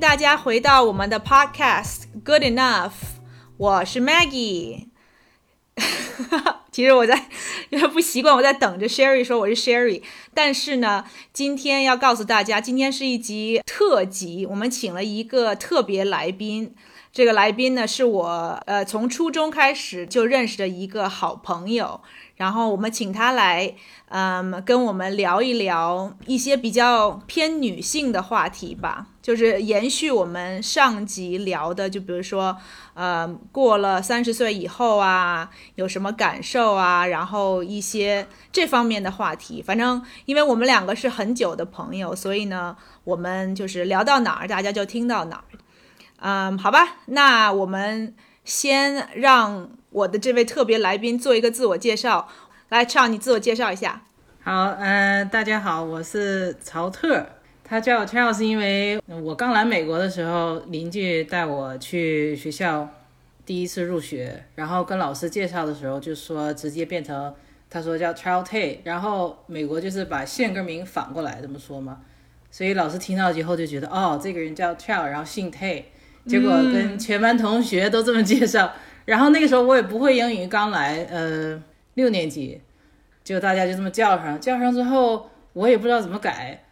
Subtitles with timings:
[0.00, 2.92] 大家回到我们的 Podcast Good Enough，
[3.56, 4.88] 我是 Maggie。
[6.70, 7.28] 其实我在
[7.70, 10.02] 有点不习惯，我在等着 Sherry 说我是 Sherry，
[10.34, 16.74] 但是呢，今天要告诉大家，今天是一集特辑，我们请了一个特别来宾。
[17.10, 22.02] 这个来宾呢，是我呃从初中开始就认识的一个好朋友，
[22.36, 23.74] 然后我们请他来，
[24.08, 32.54] 嗯，跟我们聊一聊一些比较偏女性的话题吧，就是延续我们上集聊的，就比如说，
[32.92, 39.62] 呃，过了三十岁以后啊，有什么感受啊，然后一些这方面的话题。
[39.62, 45.44] 反正因为我们两个是很久的朋友，所以呢，我们就是聊到哪儿，大家就听到哪儿。
[46.18, 48.14] 嗯，好吧，那我们
[48.44, 52.28] 先让我的这位特别来宾做一个自我介绍。
[52.68, 54.02] 来，唱，你自我介绍一下。
[54.42, 57.24] 好，嗯、大家好，我是曹特。
[57.64, 62.86] 他叫我 Charles，是因为我刚来美国的时候，邻居带我去学校
[63.46, 67.34] 第一次入学，然后跟老师介绍的时候就说直接变成，
[67.70, 72.00] 他说叫 Charles Tay，然后美国就是把姓跟名反过来这么说嘛，
[72.50, 75.84] 所以老师听到以后就觉得哦，这个人叫 Charles，然后姓 Tay，
[76.26, 78.70] 结果跟全班同学都这么介绍，
[79.06, 81.60] 然后那个时候我也不会英语，刚来，呃，
[81.94, 82.60] 六年级，
[83.24, 86.62] 就大家就这么叫上，叫上之后我也不知道怎么改，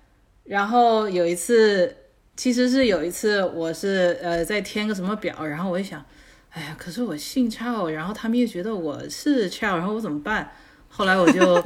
[0.44, 1.96] 然后有一次，
[2.36, 6.04] 其实是有一次我是呃在填个什么表，然后我一想，
[6.50, 10.50] 哎呀，可是我姓赵，然后他们又觉得我是赵，然后我怎么办？
[10.88, 11.64] 后来我就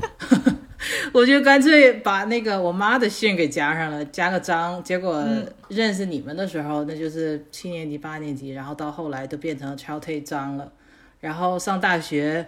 [1.12, 4.82] 我就干脆把那个我妈的姓给加上了，加个张。
[4.84, 5.24] 结果
[5.68, 10.72] 认识你们的时候，那就是七年级、八年级，然后到后来都变成 Tay 张了。
[11.20, 12.46] 然后上大学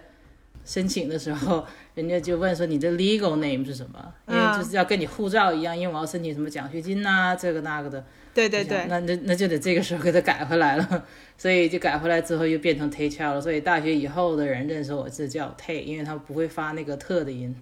[0.63, 4.13] 申请的时候，人家就问说你的 legal name 是什么？
[4.27, 8.03] 因为就是要跟你护照一样，因为我要申请什么奖学金呐、这个那个的。
[8.33, 11.05] 对对对，那那那就得这个时候给他改回来了，
[11.37, 13.41] 所以就改回来之后又变成 Tay Chow 了。
[13.41, 17.53] 所以大学以后的人认识我是叫 Tay，因为他不会发那个特的音。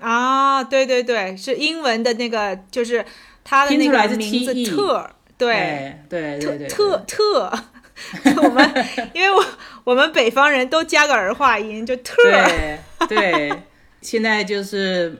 [0.00, 3.04] 啊，对对对，是英文的那个，就是
[3.44, 7.52] 他的那个名字特，对，哎对对对，特特。
[8.42, 9.44] 我们因为我
[9.84, 12.16] 我们北方人都加个儿化音，就特。
[12.22, 13.52] 对对，
[14.00, 15.14] 现在就是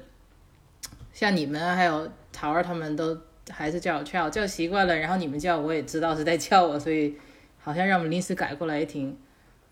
[1.12, 3.14] 像你们还有桃儿他们都
[3.50, 7.14] 还是叫我叫叫习惯了，然后你们叫我也知道是在叫我，所以
[7.62, 9.14] 好像让我们临时改过来也挺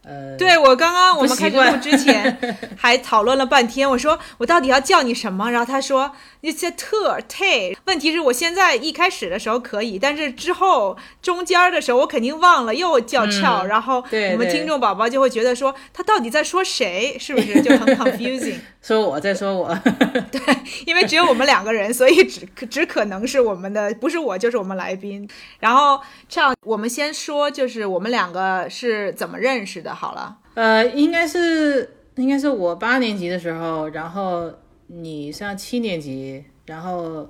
[0.05, 2.39] 呃，对我刚刚我们开始录之前
[2.79, 5.51] 还讨论了半天，我说我到底要叫你什么？
[5.51, 7.77] 然后他说你叫特 Tay。
[7.89, 17.17] 问题是我现在一开始的时候可以，但是之后中间的时候我肯定忘了又叫俏，然后我们听众宝宝就会觉得说他到底在说谁？
[17.19, 18.57] 是不是就很 confusing？
[18.83, 19.75] 说我在说我，
[20.31, 20.41] 对，
[20.85, 25.27] 因为只有我们两个人，所以只只可能是我们的，不是我就是我们来宾。
[25.61, 25.99] 然后
[26.29, 29.95] 这样，我们先说就是我们两个是怎么认识的。
[29.95, 34.53] 好了，呃，应该是应该是我八年级的时候，然后
[34.89, 37.29] 你上七年级，然后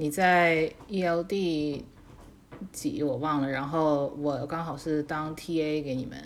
[0.00, 1.82] 你在 ELD
[2.72, 6.18] 几我忘了，然后我刚好是当 TA 给你们，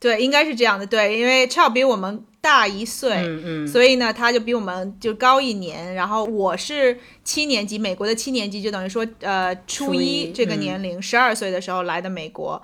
[0.00, 0.86] 对，应该是这样的。
[0.86, 5.92] 对，因为 Chow 比我们大一岁，嗯嗯，所以呢，他就比我们就高一年。
[5.94, 12.62] 然后我是七年级，美国的七年级，就等于说呃初初一一这个嗯年龄，十二岁的时候来的美国。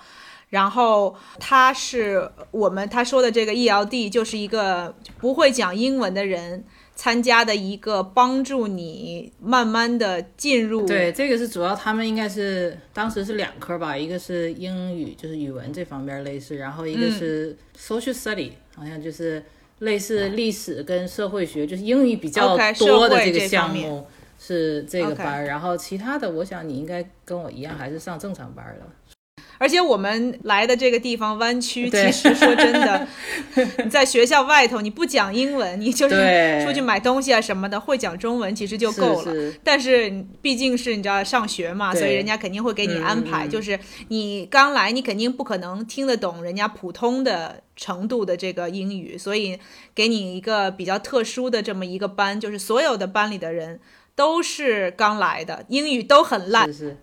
[0.49, 6.65] 然后他是我们他说的这个 ELD，就是一个不会讲英文的人
[7.00, 19.41] 参加的一个帮助你慢慢的进入对，这个是主要他们应该是当时是两科吧，一个是英语，就是语文这方面类似，然后一个是 social study，、好像就是
[19.79, 24.05] 类似历史跟社会学，就是英语比较多的这个项目
[24.41, 28.87] 是这个班儿然后其他的我想你应该跟我一样，还是上正常班儿的。
[29.58, 33.06] 而且我们来的这个地方湾区，其实说真的，
[33.84, 39.25] 你在学校外头你不讲英文，你就是出去买东西啊什么的，会讲中文其实就够了。
[39.25, 39.60] 是是。
[39.64, 43.78] 但是毕竟是你知道上学嘛，所以人家肯定会给你安排，就是
[44.08, 49.58] 你刚来，你肯定不可能听得懂人家普通的程度的这个英语，所以
[49.94, 53.81] 给你一个比较特殊的这么一个班，就是所有的班里的人
[54.14, 56.66] 都是刚来的，英语都很烂。
[56.72, 56.96] 是是，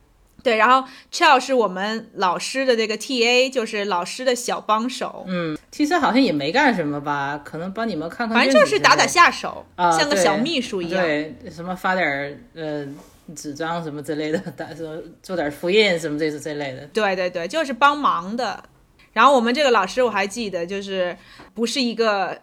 [0.45, 11.01] 对，然后 Chell 是我们老师的这个 TA，就是老师的小帮手，嗯，其实好像也没干什么吧，可能帮你们看看反正就是打打下手，啊像个小秘书一样。
[11.01, 12.85] 对，什么发点儿呃
[13.35, 16.85] 纸张什么之类的，打什么做点复印什么这是这类的。
[16.93, 18.63] 对对对，就是帮忙的。
[19.13, 21.17] 然后我们这个老师我还记得，就是
[21.55, 22.37] 不是一个，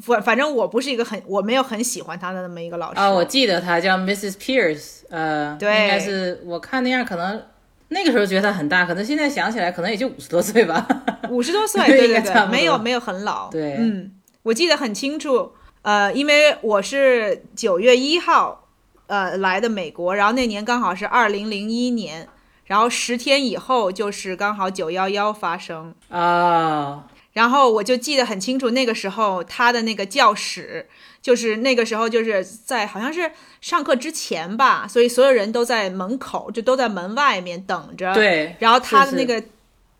[0.00, 3.00] 反反正我不是一个很，我没有很喜欢他的那么一个老师。
[3.00, 4.32] 啊，我记得他叫 Mrs.
[4.34, 7.42] Pierce，呃，对应该是我看那样，可能
[7.88, 10.86] 那个时候觉得他很大，可能现在想起来可能也就五十多岁吧。
[11.30, 13.50] 五十多岁， 对对对，没有没有很老。
[13.50, 14.12] 对嗯，
[14.42, 15.52] 我记得很清楚。
[15.82, 18.66] 呃，因为我是九月一号
[19.06, 22.28] 呃来的美国，然后那年刚好是二零零一年，
[22.66, 25.94] 然后十天以后就是刚好九幺幺发生。
[26.10, 27.04] 哦，
[27.38, 30.84] 然后我就记得很清楚，那个时候他的那个教室，
[31.22, 33.30] 就是那个时候就是在好像是
[33.60, 38.12] 上课之前吧，所以所有人都在门口，就都在门外面等着。。
[38.12, 39.40] 对，然后他的那个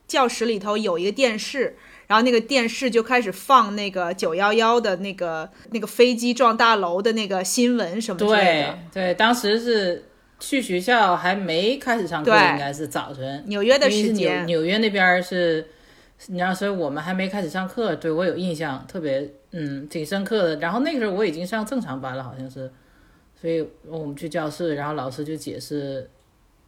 [0.08, 1.76] 教室里头有一个电视，
[2.08, 8.78] 然后那个电视就开始放那个九幺幺的那个那个飞机撞大楼的那个新闻什么之类对的。
[8.92, 10.06] 对，当时是
[10.40, 13.44] 去学校还没开始上课，应该是早晨。
[13.46, 15.68] 纽约的时间，纽约那边儿是，
[16.26, 20.56] 你知道，所以我们还没开始上课，对我有印象，特别嗯挺深刻的。
[20.56, 22.70] 然后那个时候我已经上正常班了，好像是，
[23.40, 26.10] 所以我们去教室，然后老师就解释，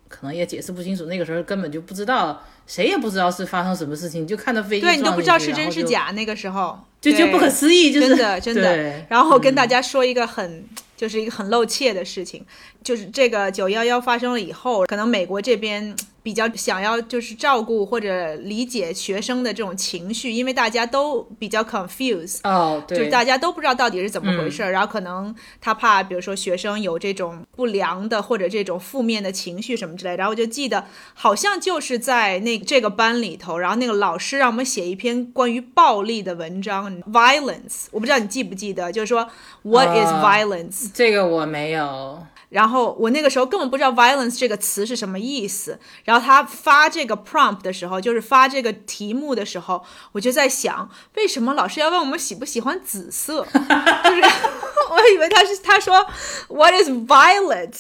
[0.09, 10.65] 可能也解释不清楚，那个时候根本就不知道，谁也不知道是发生什么事情，就看到飞机对你都不知道是真是假，那个时候就就对不可思议，就是真的真的然后跟大家说一个很，
[10.97, 12.45] 就是一个很露怯的事情，
[12.85, 22.41] 就是这个九幺幺发生了以后，可能美国这边比较想要就是照顾或者理解学生的这种情绪，因为大家都比较 confused。
[22.45, 39.29] 哦，对，就是大家都不知道到底是怎么回事儿，然后可能他怕，比如说学生有这种不良的或者这种负面的情绪什么之类，然后我就记得好像就是在那这个班里头，然后那个老师让我们写一篇关于暴力的文章，violence，我不知道你记不记得，就是说
[39.63, 45.81] what is 啊 violence，、这个我没有，然后我那个时候根本不知道 violence 这个词是什么意思。
[46.05, 53.45] 然后他发这个 prompt 的时候，就是发这个题目的时候，我就在想，为什么老师要问我们喜不喜欢紫色？
[53.45, 54.23] 就是
[54.91, 56.07] 我以为他是他说
[56.49, 57.73] what is violet。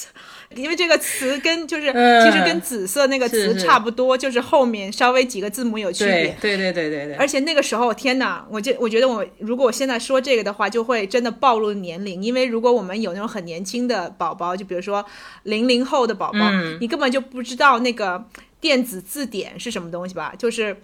[0.56, 6.56] 因为这个词跟就是嗯其实跟紫色那个词差不多，就是后面稍微几个字母有区别对。
[6.56, 8.44] 对对对对对，而且那个时候，天哪！
[8.50, 12.20] 我就我觉得我如果我现在说这个的话，就会真的暴露年龄。
[12.22, 15.04] 因为如果我们有那种很年轻的宝宝，就比如说
[15.44, 18.24] 零零后的宝宝，嗯你根本就不知道那个
[18.60, 20.34] 电子字典是什么东西吧？
[20.36, 20.76] 就是。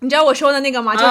[0.00, 0.94] 你知道我说的那个吗？
[0.96, 1.06] 就是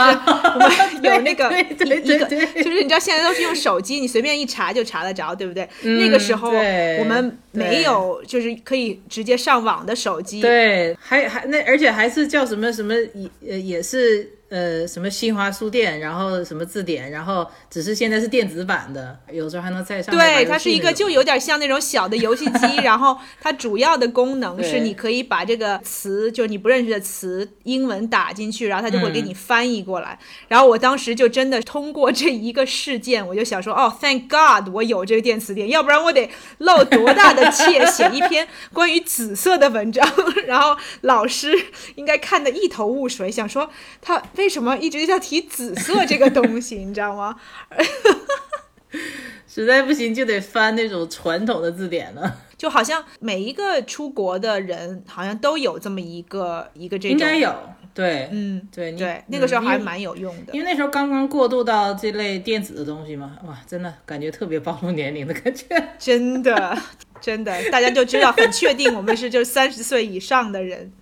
[0.56, 0.72] 我们
[1.04, 5.68] 有那个一一个，就是你知道现在都是用手机，你随便一查就查得着，对不对？
[5.84, 30.18] 嗯那个时候我们没有就是可以直接上网的手机，对，还还那而且还是叫什么什么也呃也是呃什么新华书店，然后什么字典，然后只是现在是电子版的，有时候还能在上面对，它是一个就有点像那种小的游戏机， 然后它主要的功能是你可以把这个词，就是你不认识的词，英文打进去，然后它就会给你翻译过来。
[30.48, 40.08] 然后我当时就真的通过这一个事件，我就想说，哦，Thank God，我有这个电词典，要不然我得露多大的怯，写一篇关于紫色的文章，
[40.48, 41.54] 然后老师
[41.96, 43.70] 应该看得一头雾水，想说
[44.02, 47.36] 他为什么一直要提紫色这个东西，你知道吗？
[49.46, 57.54] 实在不行就得翻那种传统的字典了，就好像每一个出国的人，好像都有这么一个一个这种，应该有，
[57.94, 60.54] 对，嗯，对，你对，那个时候还蛮有用的。
[60.54, 65.66] 因为那时候刚刚过渡到这类电子的东西嘛，哇，真的感觉特别暴露年龄的感觉。
[65.98, 66.78] 真的，
[67.20, 70.94] 真的，大家就知道很确定我们是就三十岁以上的人。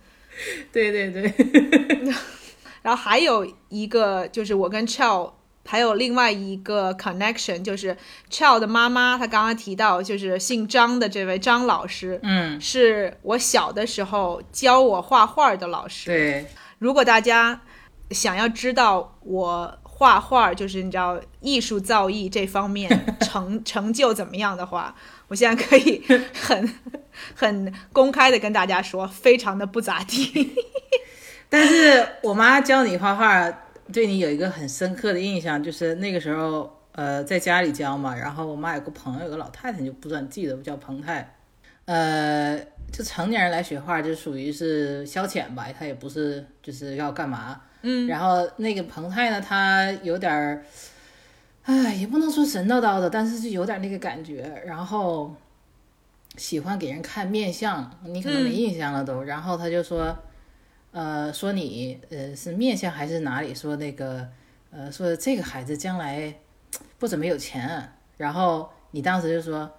[0.72, 1.32] 对 对对，
[2.82, 5.32] 然后还有一个就是我跟 Chell
[5.66, 7.96] 还有另外一个 connection，就是
[8.30, 16.06] Chell 的妈妈，她刚刚提到就是姓张的这位张老师，嗯，是我小的时候教我画画的老师。
[16.06, 16.46] 对，
[16.78, 17.60] 如果大家
[18.10, 24.94] 想要知道我画画，就是你知道艺术造诣这方面成 成就怎么样的话，
[25.26, 26.74] 我现在可以很
[27.34, 30.54] 很公开的跟大家说，非常的不咋地。
[31.50, 33.50] 但是我妈教你画画，
[33.90, 38.14] 对你有一个很深刻的印象，就是那个时候，呃，在家里教嘛。
[38.14, 41.34] 然后我妈有个朋友，有个老太太，你就不算记得，叫彭太。
[41.86, 42.60] 呃，
[42.92, 47.62] 就成年人来学画，就属于是消遣吧，她也不是就是要干嘛。
[47.80, 48.06] 嗯。
[48.06, 50.62] 然后那个彭太呢，她有点儿，
[51.62, 54.62] 哎，也不能说神叨叨的，但是就有点那个感觉。
[54.66, 55.34] 然后
[56.36, 59.22] 喜欢给人看面相，你可能没印象了都。
[59.22, 60.14] 然后她就说。
[60.98, 63.54] 呃，说你呃是面相还是哪里？
[63.54, 64.26] 说那个
[64.72, 66.34] 呃，说这个孩子将来
[66.98, 67.92] 不怎么有钱。
[68.16, 69.70] 然后你当时就说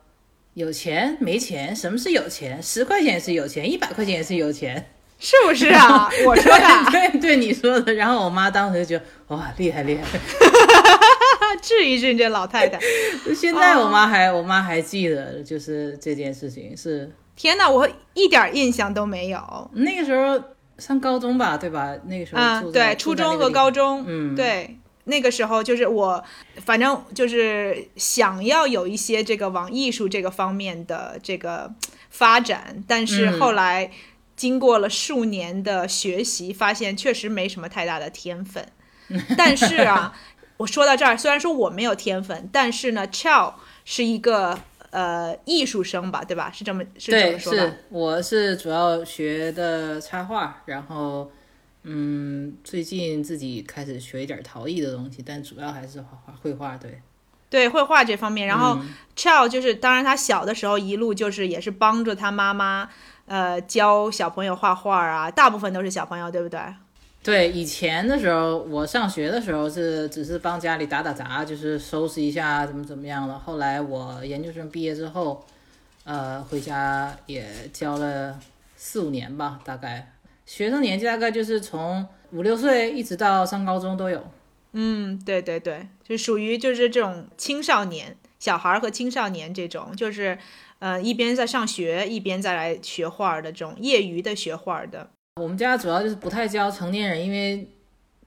[0.53, 1.75] 有钱没钱？
[1.75, 2.63] 什么是有钱？
[2.63, 6.09] 十块钱是有钱，一百块钱也是有钱，是不是啊？
[6.25, 7.93] 我说的，对对，你说的。
[7.95, 8.97] 然后我妈当时就
[9.27, 10.17] 哇，厉害厉害，
[11.61, 12.79] 治一治这老太太。
[13.35, 17.11] 现在我妈还我妈还记得，就是这件事情是。
[17.35, 19.69] 天哪，我一点印象都没有。
[19.73, 20.41] 那个时候。
[20.79, 21.95] 上高中吧，对吧？
[22.05, 26.24] 那个时候啊，对，初中和高中，嗯，对，那个时候就是我，
[26.65, 31.74] 反正就是想要有一些这个往艺术这个方面的这个
[32.09, 33.91] 发展，但是后来
[34.36, 38.65] 经过了数年的学习，发现确实没什么太大的天分。
[39.38, 40.15] 但是啊，
[40.57, 44.59] 我说到这儿，虽然说我没有天分，但是呢，Chow 是一个。
[44.91, 46.51] 呃，艺术生吧，对吧？
[46.51, 47.60] 是这么是这么说吧。
[47.60, 51.31] 是，我是主要学的插画，然后，
[51.84, 56.75] 嗯，最近自己开始学一点陶艺的东西，但主要还是画画、绘画。
[56.77, 57.01] 对，
[57.50, 58.48] 对，绘画这方面。
[58.48, 58.79] 然后
[59.15, 62.89] ，Chow 就是，当然他小的时候一路就是也是帮助他妈妈，
[63.27, 66.60] 呃，教小朋友画画啊，大部分都是小朋友，对不对？
[67.21, 73.38] 对，以前的时候，我上学的时候是只是帮家里打打杂，就是收拾一下怎么怎么样了。
[73.38, 75.45] 后来我研究生毕业之后，
[76.05, 78.39] 呃，回家也教了
[78.77, 80.13] 四五年吧，大概
[80.45, 84.23] 学生年纪大概就是从五六岁一直到上高中都有。
[84.71, 90.38] 嗯，对对对，就属于就是这种青少年小孩和青少年这种，就是
[90.79, 95.11] 呃一边在上学一边再来学画的这种业余的学画的。
[95.39, 97.69] 我们家主要就是不太教成年人，因为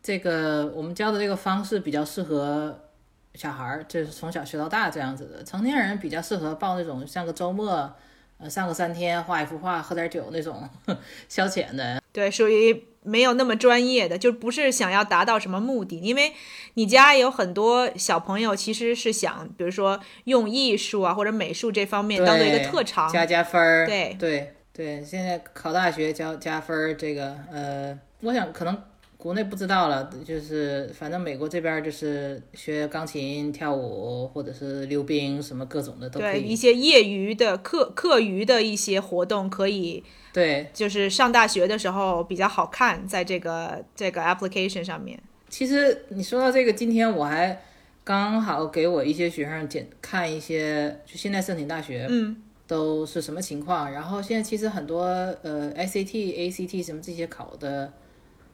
[0.02, 2.88] 这个我们教的这个方式比较适合
[3.34, 5.44] 小孩儿，就是从小学到大这样子的。
[5.44, 7.94] 成年人比较适合报那种像个周末，
[8.38, 10.68] 呃，上个三天画一幅画，喝点酒那种
[11.28, 12.00] 消遣的。
[12.12, 15.98] 对，属于没有那么专业的，就不是想要达到什么目的。
[15.98, 16.32] 因为
[16.74, 23.86] 你家有很多小朋友，其实是想，比如说用艺术啊或者美术这方面当做一个特长，加加分儿。
[23.86, 24.30] 对对。
[24.30, 28.76] 对，现在考大学加加分儿，这个呃，我想可能
[29.18, 36.40] 国内不知道了，就是反正美国这边就是学钢琴、跳舞或者是溜冰什么各种的都可以。
[36.40, 40.02] 对，一些业余的课课余的一些活动可以。
[40.32, 45.20] 对，就是上大学的时候比较好看，在这个这个 application 上面。
[45.50, 47.60] 其实你说到这个，今天我还
[48.02, 52.42] 刚好给我一些学生简看一些，就现在申请大学，嗯。
[52.72, 53.92] 都是什么情况？
[53.92, 55.02] 然后现在其实很多
[55.42, 57.92] 呃，SAT、ACT 什么这些考的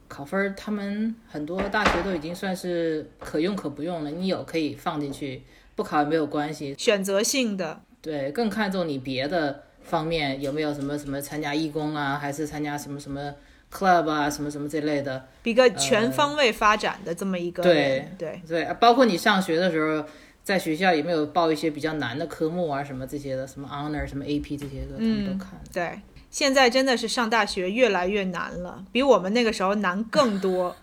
[0.09, 4.11] 考分，他们很多大学都已经算是可用可不用了。
[4.11, 5.45] 你有可以放进去，
[5.77, 6.75] 不考也没有关系。
[6.77, 13.33] 选择性的，对，更看重你别的方面有没有什么什么参加义工啊，还是参加什么什么
[13.73, 20.05] club 啊，什么什么这类的，一个全方位发展的这么一个对对对，包括你上学的时候。
[20.49, 22.83] 在学校有没有报一些比较难的科目啊？
[22.83, 25.61] 什么这些的，什么 honor、什么 AP 这些的，他们都看。
[25.71, 26.01] 对，
[26.31, 30.75] 现在真的是上大学越来越难了，比我们那个时候难更多。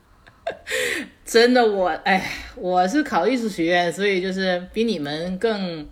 [1.26, 5.90] 真的，我哎，我是考艺术学院，所以就是比你们更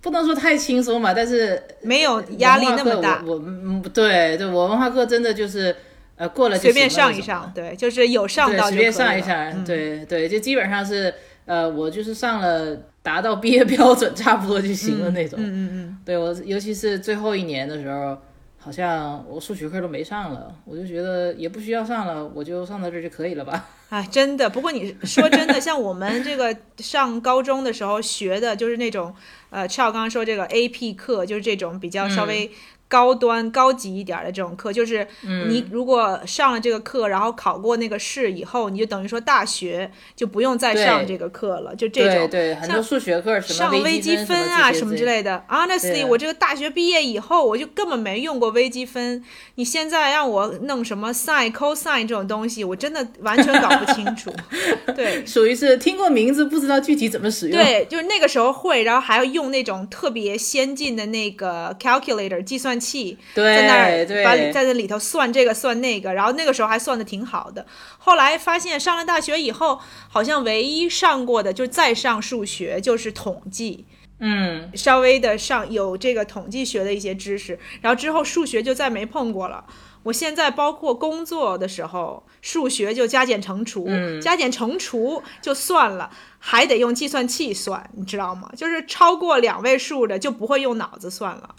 [0.00, 3.22] 不能说太轻松吧，但是没有压力那么大。
[3.26, 5.76] 我嗯，对对，我文化课真的就是
[6.16, 11.12] 呃过了随便上一上，对，就是有上到随便上一上，对对，就基本上是。
[11.44, 15.38] 呃，我就是上了达到毕业标准差不多就行了那种。
[15.40, 15.98] 嗯嗯嗯。
[16.04, 18.16] 对我，尤其是最后一年的时候，
[18.58, 23.68] 好像我数学课都没上了，我就觉得也不需要上了，我就上到这就可以了吧。
[23.88, 24.48] 哎，真的。
[24.48, 29.14] 不过你说真的，像我们这个上高中的时候学的，就是那种
[29.50, 32.50] 呃，俏刚刚说这个 AP 课，就是这种比较稍微。
[32.92, 35.06] 高端高级一点的这种课，就是
[35.48, 42.28] 你如果上了这个课，然后考过那个试以后，你就等于说大学就不用再上这个课了，就这种。
[42.28, 45.42] 对对，很多数学课什么上微积分啊什么之类的。
[45.48, 49.24] Honestly，我这个大学毕业以后，我就根本没用过微积分。
[49.54, 54.32] 你现在让我弄什么 sin、cosine 这种东西，我真的完全搞不不清楚。
[54.94, 57.58] 对 属于是听过名字不知道具体怎么使用。
[57.58, 67.64] 对，就是那个时候会，然后还要用那种特别先进的那个 calculator 计算器，在那儿把在那里头算这个算那个，然后那个时候还算的挺好的。
[67.98, 73.86] 后来发现上了大学以后，好像唯一上过的就是再上数学就是统计。
[74.24, 79.64] 嗯，稍微的上有这个统计学的一些知识，然后之后数学就再没碰过了。
[80.04, 83.88] 我现在包括工作的时候，数学就加减乘除，
[84.20, 88.48] 加减乘除就算了，还得用计算器算，你知道吗？
[88.56, 91.54] 就是超过两位数的就不会用脑子算了。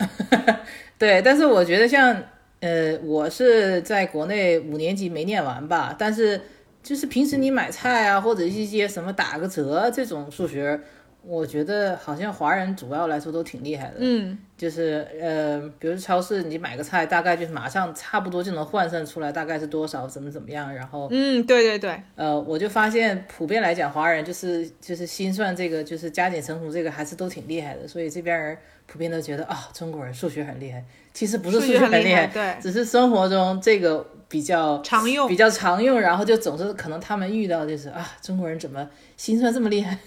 [1.03, 1.21] 对。
[1.21, 2.15] 但是我觉得像
[2.61, 6.39] 呃，我是在国内五年级没念完吧，但是
[6.81, 10.79] 就是平时你买菜啊，或者一些什么打个折这种数学，
[11.25, 13.95] 我觉得好像华人主要来说都挺厉害的。
[13.99, 20.73] 嗯，就是呃，比如超市你买个菜，大概就是马上差不多就能换算出来大概是多少，怎么怎么样。
[20.73, 28.57] 然后嗯，对对对，呃，我就发现普遍来讲，华人就是就是心算这个就是加减乘除这个还是都挺厉害的，所以这边人
[28.93, 30.85] 普遍都觉得啊、中国人数学很厉害。
[31.15, 35.35] 其实不是数学学很厉害，厉害，对，只是生活中这个比较常用比。
[35.35, 39.97] 较常用，然后就总是可能他们遇到就是啊，中国人怎么心算这么厉害？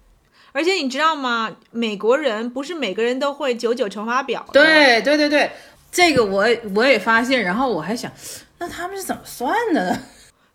[0.52, 1.54] 而且你知道吗？
[1.70, 4.52] 美国人不是每个人都会九九乘法表的。
[4.54, 5.50] 对对对对，
[5.92, 8.10] 这个我我也发现，然后我还想，
[8.58, 9.98] 那他们是怎么算的呢？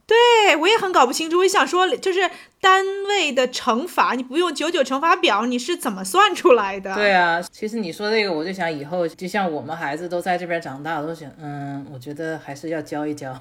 [0.07, 1.39] 对，我也很搞不清楚。
[1.39, 2.29] 我也想说，就是
[2.61, 6.93] 单位的乘法，你不用九九乘法表，你是怎么算出来的？
[6.93, 13.35] 对啊，其实你说这个，我就想以后就像我们孩子都在这边长大，我都想，嗯，我觉得还是要教一教，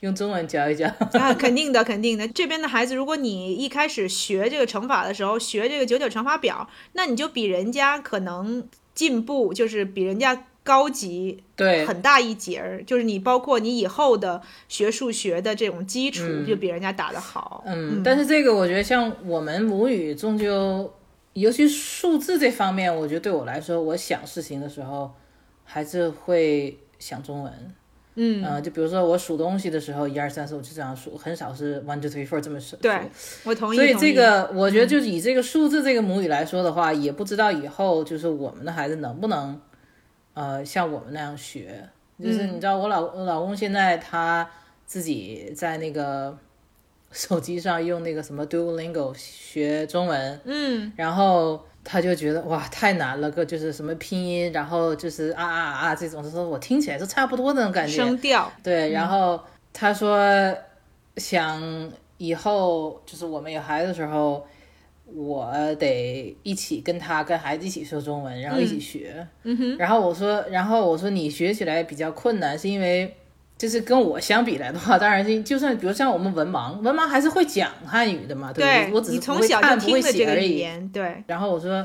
[0.00, 0.86] 用中文教一教。
[1.12, 2.26] 啊，肯定的，肯定的。
[2.28, 12.84] 这边的孩子，如果你一开始学这个乘法的时候，学这个九九乘法表，那你就比人家可能进步，就是比人家高级对，很大一截儿。
[12.84, 17.64] 就是你包括你以后的学数学的这种基础，就比人家打得好。
[17.64, 20.92] 嗯，但是这个我觉得像我们母语终究，
[21.32, 25.10] 尤其数字这方面，我觉得对我来说，我想事情的时候
[25.64, 27.52] 还是会想中文。
[28.20, 32.74] 嗯呃就比如说我数东西的时候，一二三四，我就这样数，很少是 one two three four 这么数。
[32.78, 32.92] 对，
[33.44, 33.76] 我同意。
[33.76, 39.60] 所以这个，我觉得就是以这个数字这个母语来说的话，也不知道以后就是我们的孩子能不能，
[40.38, 41.84] 呃，像我们那样学。
[42.22, 44.48] 就是嗯你知道，我老我老公现在他
[44.86, 46.36] 自己在那个
[47.10, 57.96] 手机上用那个什么 Duolingo 学中文，嗯，然后他就觉得哇太难了，个就是什么拼音，然后就是啊啊啊这种，他说我听起来是差不多的那种感觉。
[57.96, 58.50] 声调。
[58.62, 59.40] 对，然后
[59.72, 60.18] 他说
[61.16, 61.60] 想
[62.16, 64.44] 以后就是我们有孩子的时候，
[65.14, 69.26] 我得一起跟他跟孩子一起说中文，然后一起学。
[69.44, 69.76] 嗯哼。
[69.78, 73.14] 然后我说，然后我说你学起来比较困难，是因为
[73.56, 81.84] 就是跟我相比来的话，当然是就算比如像我们文盲，文盲还是会讲汉语的嘛，对不对我只是不你从小会看不会写对，然后我说，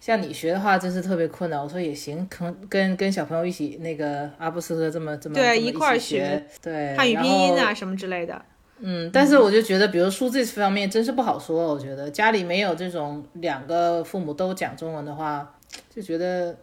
[0.00, 1.62] 像你学的话，真是特别困难。
[1.62, 8.42] 我说也行，可能跟跟小朋友一起那个阿布斯特这么这么对一块学，对汉语拼音啊什么之类的。
[8.80, 11.72] 嗯，但是我就觉得，比如数字方面真是不好说。
[11.72, 15.54] 我觉得家里没有这种两个父母都讲中文的话，
[15.94, 16.54] 就觉得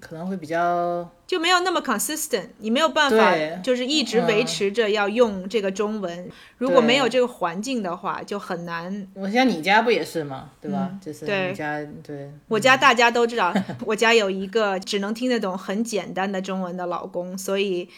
[0.00, 6.28] 可能会比较就没有那么 consistent，你没有办法就是一直维持着要用这个中文。
[6.58, 9.06] 如果没有这个环境的话，就很难。
[9.14, 10.50] 我像你家不也是吗？
[10.60, 10.90] 对吧？
[11.00, 13.54] 就是你家对，我家大家都知道，
[13.86, 17.88] 我家有一个只能听得懂很简单的中文的老公，所以。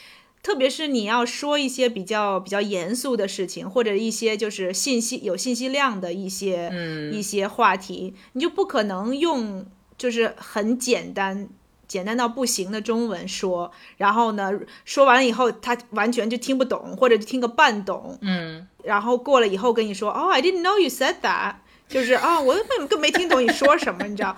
[0.45, 6.71] 特别是你要说一些比较比较严肃的事情，或者一些就是信息有信息量的一些、
[7.11, 9.65] 一些话题，你就不可能用
[9.97, 11.49] 就是很简单
[11.89, 14.53] 简单到不行的中文说，然后呢
[14.85, 21.55] 说完了以后他完全就听不懂，或者就听个半懂，嗯，然后过了以后跟你说，哦，I didn't know you said that，
[21.89, 24.37] 就是啊、我根本更没听懂你说什么，你知道。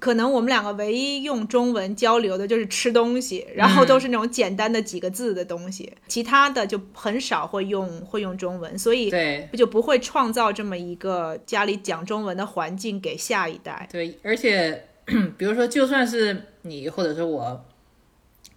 [0.00, 9.48] 可能我们两个唯一用中文交流的就是吃东西，然后都是那种简单的几个字的东西，其他的就很少会用会用中文，所以对。
[9.60, 13.86] 就不会创造这么一个家里讲中文的环境给下一代。
[13.92, 14.86] 对，而且
[15.36, 17.62] 比如说，就算是你或者是我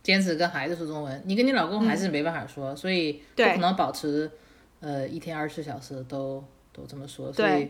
[0.02, 4.32] 坚持跟孩子说中文，你跟你老公还是没办法说，所以不对可能保持
[4.80, 7.70] 呃一天二十四小时都都这么说，所以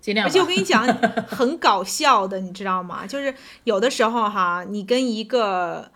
[0.00, 0.26] 尽量。
[0.26, 0.86] 而且我跟你讲，
[1.26, 3.06] 很搞笑的，你知道吗？
[3.06, 5.90] 就是有的时候哈，你跟一个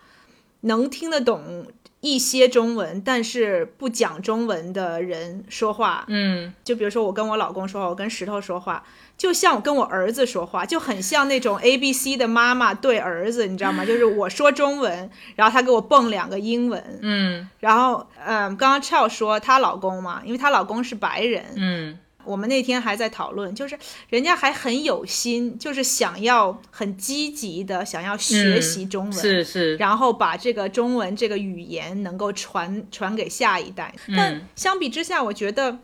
[0.61, 1.65] 能听得懂
[2.01, 6.03] 一些中文但是不讲中文的人说话。
[6.07, 8.83] 嗯，就比如说我跟我老公说话，我跟石头说话，
[9.17, 13.85] 就像我跟我儿子说话，就很像那种 A B C 的妈妈对儿子，你知道吗？
[13.85, 16.83] 就是我说中文，然后他给我蹦两个英文。
[17.01, 23.77] 嗯然后，嗯，刚刚 Chell 说她老公嘛，因为她老公是白人，嗯我们那天还在讨论，就是
[24.09, 33.93] 人家还很有心，就是想要很积极的想要学习中文，是是，然后把这个中文这个语言能够传传给下一代。
[34.15, 35.79] 但嗯相比之下，我觉得，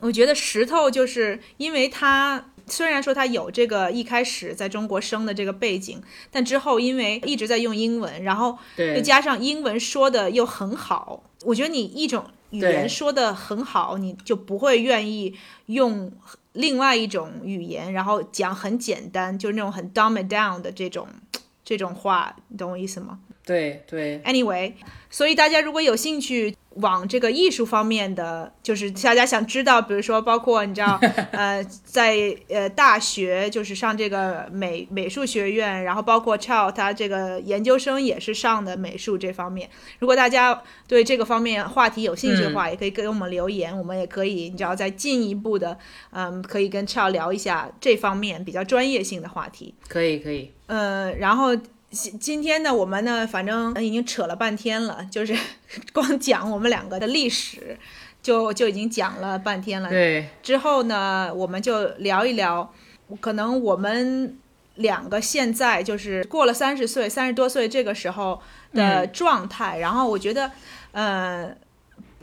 [0.00, 2.46] 我觉得石头就是因为他。
[2.68, 15.34] 虽然说他有这个一开始在中国生的这个背景，但之后因为一直在用英文，然后又对加上英文说的又很好，我觉得你一种语言说的很好，你就不会愿意
[15.66, 16.12] 用
[16.52, 21.08] 另外一种语言，然后讲很简单，就是那种很 dumb down 的这种
[21.64, 24.74] 这种话，你懂我意思吗对对，？Anyway，
[25.10, 30.98] 所以大家如果有兴趣往这个艺术方面的，就是大家想知道，比如说包括你知道，
[31.32, 39.68] 呃，在呃大学就是上这个美美术学院，然后包括 Chow 他这个研究生也是上的美术这方面。
[39.98, 45.78] 如果大家对这个方面话题有兴趣的话，也可以给我们留言，我们也可以你知道再进一步的，
[46.10, 49.74] 嗯，可以跟 Chow 聊一下这方面比较专业性的话题。
[49.88, 51.56] 可以可以，呃，然后
[51.92, 55.36] 今今天呢，我们呢，反正已经扯了半天了， 就是
[55.92, 57.78] 光讲我们两个的历史，
[58.22, 59.90] 就就已经讲了半天了。
[59.90, 62.72] 对，之后呢，我们就聊一聊，
[63.20, 64.38] 可能我们
[64.76, 68.40] 两个现在就是过了三十岁、三十多岁这个时候
[68.72, 69.78] 的状态。
[69.78, 70.50] 然后我觉得，
[70.92, 71.54] 呃。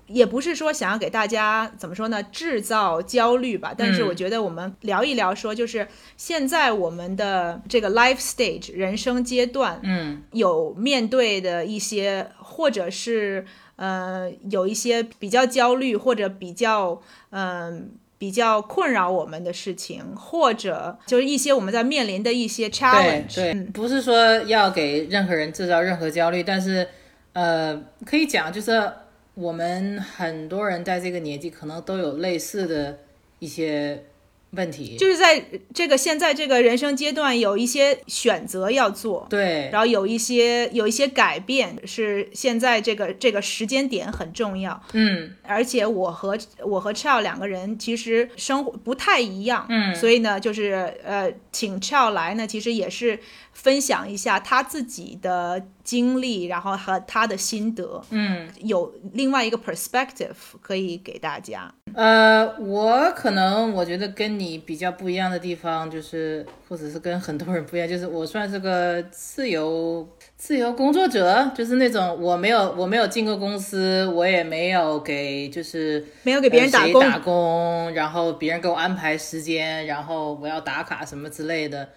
[0.10, 3.74] 也不是说想要给大家怎么说呢，制造焦虑吧。
[3.78, 13.46] 但是嗯我觉得我们聊一聊，说就是现在我们的这个 life stage 人生阶段，嗯有面对的一些，或者是
[13.76, 23.36] 呃有一些比较焦虑或者比较嗯、比较困扰我们的事情，或者就是一些我们在面临的一些 challenge。
[23.36, 26.88] 对，嗯不是说要给任何人制造任何焦虑，但是
[27.34, 28.92] 呃，可以讲就是
[29.40, 33.00] 我们很多人在这个年纪可能都有类似的
[33.40, 34.04] 一些
[34.52, 39.70] 问题，就是在这个现在这个人生阶段，有一些选择要做，对。
[39.72, 44.82] 然后有一些有一些改变是现在这个这个时间点很重要。
[44.94, 45.36] 嗯。
[45.44, 49.96] 而且我和我和 Chow 两个人其实生活不太一样，嗯。
[49.96, 53.20] 所以呢，就是呃，请 Chow 来呢，其实也是
[53.62, 58.48] 分享一下他自己的经历，然后和他的心得，嗯。
[58.62, 61.70] 有另外一个 perspective 可以给大家。
[61.94, 81.90] 呃，我可能我觉得跟你比较不一样的地方，就是或者是跟很多人不一样，就是我算是个自由自由工作者，就是那种我没有我没有进过公司，我也没有给就是没有给别人打工，打工，然后别人给我安排时间，然后我要打卡什么之类的，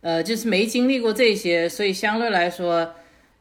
[0.00, 2.94] 呃，就是没经历过这些，所以相对来说，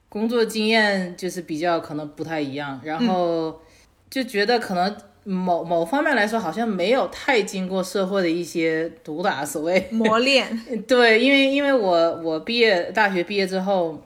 [0.10, 3.62] 工作经验就是比较可能不太一样，然后
[4.10, 9.88] 就觉得可能某某方面来说，好像没有太经过社会的一些毒打，所谓。
[9.92, 14.02] 磨练， 对，因为因为我我毕业大学毕业之后，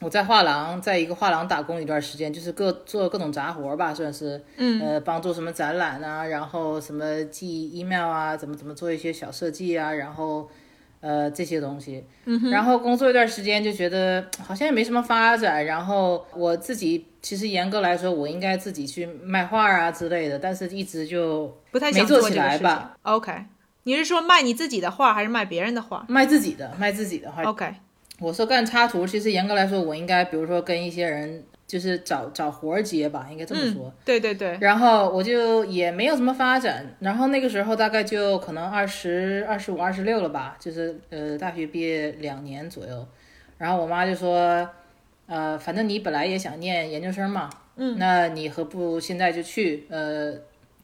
[0.00, 4.80] 我在画廊，在一个画廊打工一段时间，就是各做各种杂活吧，算是，嗯。
[4.80, 10.48] 呃，帮助什么展览啊，然后什么寄 email 啊，怎么怎么做一些小设计啊，然后
[11.00, 22.96] 呃这些东西，嗯然后工作一段时间就觉得好像也没什么发展，然后我自己其实严格来说，我应该自己去卖画啊之类的，但是一直就不太没做起想做这个事情来吧。
[23.02, 23.32] OK，
[23.84, 27.42] 你是说卖你自己的画还是卖别人的画卖自己的，卖自己的画。
[27.42, 27.74] ？OK，
[28.18, 33.92] 我说干插图，其实严格来说，我应该比如说跟一些人就是找找活儿接吧，应该这么说。
[34.04, 43.06] 对对对，然后我就也没有什么发展，然后那个时候大概就可能二十二十五、二十六了吧，就是呃大学毕业两年左右。
[43.58, 44.66] 然后我妈就说，
[45.26, 50.32] 呃，反正你本来也想念研究生嘛，嗯，那你何不现在就去，呃，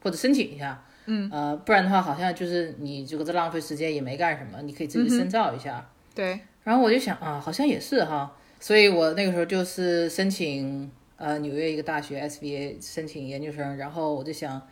[0.02, 5.88] 或者申请一下，嗯，呃，不然的话好像就是你这个这浪费时间也没干什么，你可以自己深造一下。
[6.14, 14.66] 对，然后我就想啊，好像也是哈，所以我那个时候就是申请呃纽约一个大学 SVA 申请研究生，然后我就想，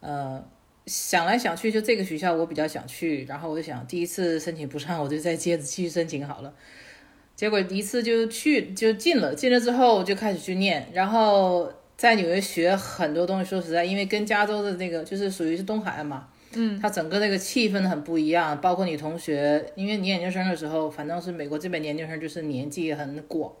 [0.00, 0.44] 呃，
[0.86, 6.52] 想来想去就这个学校我比较想去，然后我就想第一次申请不上，我就再接着继续申请好了。
[7.36, 13.48] 结果一次就去就进了，进了之后就开始去念，然后在纽约学很多东西。
[13.48, 23.52] 说实在，因为跟加州的那个就是属于是东海岸嘛，嗯，它整个那个气氛很不一样，包括你同学，因为你研究生的时候，反正是美国这边研究生就是年纪很广，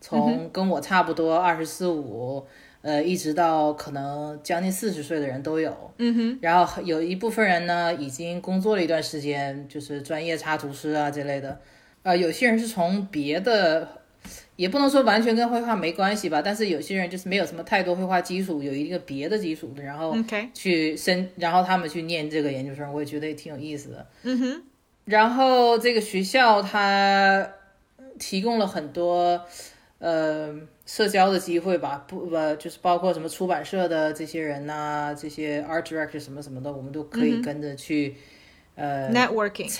[0.00, 2.46] 从跟我差不多二十四五，
[2.82, 5.90] 呃，一直到可能将近四十岁的人都有。
[5.98, 11.60] 嗯哼，然后有一部分人呢，已经工作了一段时间，就是专业插图师啊这类的。
[12.02, 13.86] 呃，有些人是从别的，
[14.56, 20.14] 也不能说完全跟绘画没关系吧，但是有些人就是没有什么太多绘画基础，有一个别的基础的，然后
[20.52, 24.06] 去申，然后他们去念这个研究生，我也觉得也挺有意思的。
[24.22, 24.62] 嗯哼，
[25.04, 27.50] 然后这个学校它
[28.18, 29.40] 提供了很多
[29.98, 30.54] 呃
[30.84, 38.16] 社交的机会吧，不不就是包括什么出版社的这些人呐、这些 art director 什么什么的，我们都可以跟着去。
[38.76, 39.70] 呃，networking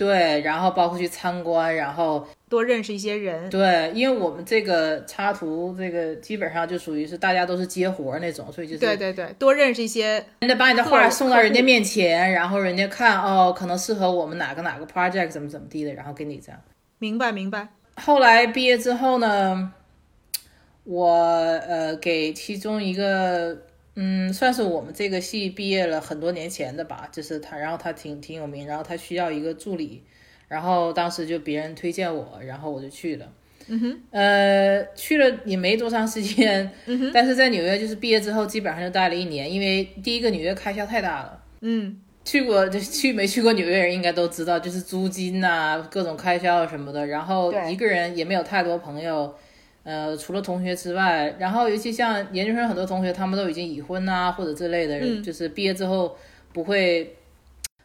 [0.00, 3.50] 对，然后包括去参观，然后多认识一些人。
[3.50, 16.58] 对，因为我们这个插图这个基本上就属于是大家都是接活儿那种，所以就是对对对，多认识一些人家把你的画送到人家面前，然后人家看哦，可能适合我们哪个哪个 project 怎么怎么地的，然后给你这样。
[16.98, 17.68] 明白明白。
[17.96, 19.70] 后来毕业之后呢，
[20.84, 23.54] 我呃给其中一个
[24.02, 30.02] 嗯，算是我们这个系毕业了很多年前的吧，就是他，然后他挺挺有名，然后他需要一个助理，
[30.48, 33.26] 然后当时就别人推荐我，然后我就去了。
[33.68, 41.42] 嗯哼，呃，去了也没多长时间， 嗯哼，但是在纽约就是毕业之后基本上就待了一年，因为第一个纽约开销太大了。
[41.60, 47.06] 嗯，去过就去没去过纽约人应该都知道，就是租金呐、各种开销什么的。
[47.06, 49.34] 然后一个人也没有太多朋友，
[49.82, 56.16] 呃，除了同学之外，然后尤其像研究生很多同学，他们都已经已婚呐、或者之类的，嗯就是毕业之后
[56.52, 57.16] 不会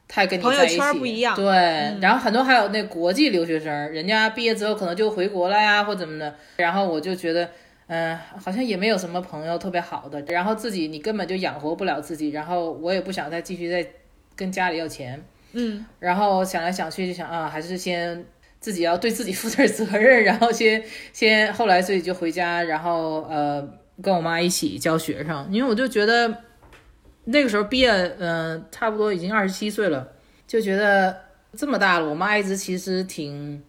[0.07, 0.75] 太跟你在一起。
[0.77, 1.45] 圈不一样对，
[2.01, 6.35] 然后很多还有那国际留学生，人家毕业之后可能就回国了呀，或怎么的。
[6.57, 7.49] 然后我就觉得。
[7.87, 13.87] 嗯，好像也没有什么朋友特别好的，然后自己你根本就养活不了自己，然后我也不想再继续再
[14.35, 18.25] 跟家里要钱，嗯，然后想来想去就想啊，还是先
[18.65, 23.63] 自己要对自己负点责任， 然后先先后来所以就回家，然后呃
[24.01, 26.35] 跟我妈一起教学生，因为我就觉得
[27.25, 30.07] 那个时候毕业，嗯、差不多已经二十七岁了，
[30.47, 31.15] 就觉得
[31.55, 33.61] 这么大了，我妈一直其实挺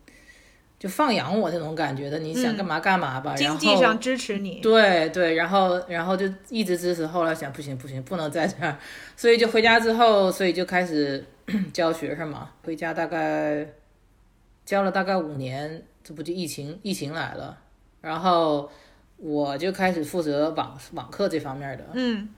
[0.79, 4.61] 就放养我那种感觉的，你想干嘛干嘛吧，然经后济上支持你。
[4.63, 8.79] 对对，然后然后就一直支持，后来想不行不行，不能在这儿，
[9.15, 11.23] 所以就回家之后，所以就开始
[11.75, 12.49] 教学生嘛。
[12.65, 13.67] 回家大概
[14.67, 17.59] 教了大概五年，这不就疫情疫情来了，
[18.03, 18.69] 然后
[19.17, 22.29] 我就开始负责网网课这方面的，嗯。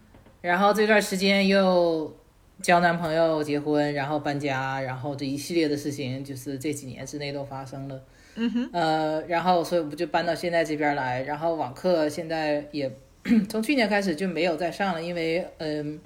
[0.41, 2.17] 然后这段时间又
[2.62, 8.01] 交男朋友、结婚，然后搬家，然后这一系列的事情，就是这几年之内都发生了。
[8.37, 12.88] 嗯哼，呃，然后所以我们就搬到现在这边来，然后网课现在也
[13.51, 15.99] 从去年开始就没有再上了，因为嗯、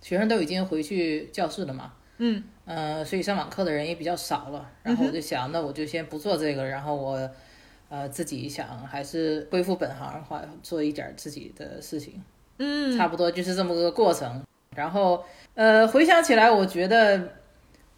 [0.00, 4.70] 学生都已经回去教室了嘛，嗯呃，所以上网课的人也比较少了。
[4.82, 7.30] 然后我就想，那我就先不做这个，然后我
[7.88, 12.22] 呃自己想还是恢复本行的话，做一点自己的事情。
[12.58, 14.42] 嗯，差不多就是这么个过程。
[14.76, 17.32] 然后，呃，回想起来，我觉得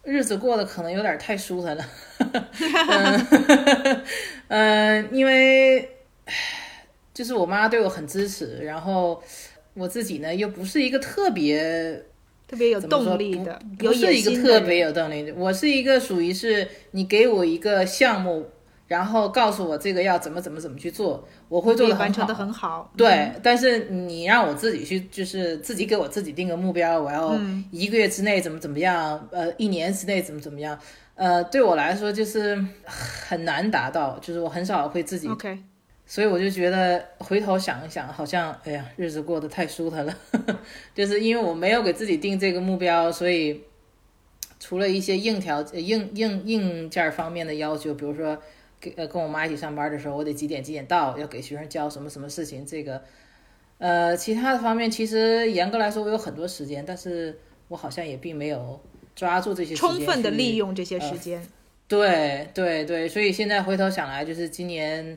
[0.04, 1.85] 日子过得可能有点太舒坦了。
[2.88, 4.04] 嗯，
[4.46, 5.80] 呃，因为
[6.26, 6.35] 唉
[7.12, 9.20] 就是我妈对我很支持，然后
[9.74, 12.02] 我自己呢又不是一个特别
[12.50, 18.44] 特别有动力的，不有是一个特别有动力的，我是一个属于是你给我一个项目，
[18.88, 22.92] 然后告诉我这个要怎么怎么怎么去做，我会做的完成的很好。
[22.96, 27.64] 对，但是你让我自己去，就是自己给我自己定个目标，我要嗯。
[27.70, 30.76] 一个月之内怎么怎么样，呃，一年之内怎么怎么样，
[31.14, 35.28] 呃，对我来说就是很难达到，就是我很少会自己
[36.11, 40.18] 所以我就觉得回头想一想，好像哎呀，日子过得太舒坦了，
[40.92, 43.62] 就是因为我没有给自己定这个目标，所以
[44.59, 48.37] 除了一些硬条呃硬硬硬件方面的要求，比如说
[48.81, 53.01] 给呃跟我妈一起上班的时候，我得几点几点到，要给学生教什么什么事情，这个
[53.79, 58.81] 呃其他的方面其实严格来说我有很多时间，但是我好像也并没有
[59.14, 61.40] 抓住这些充分的利用这些呃时间。
[61.87, 65.16] 对对对，所以现在回头想来，就是今年，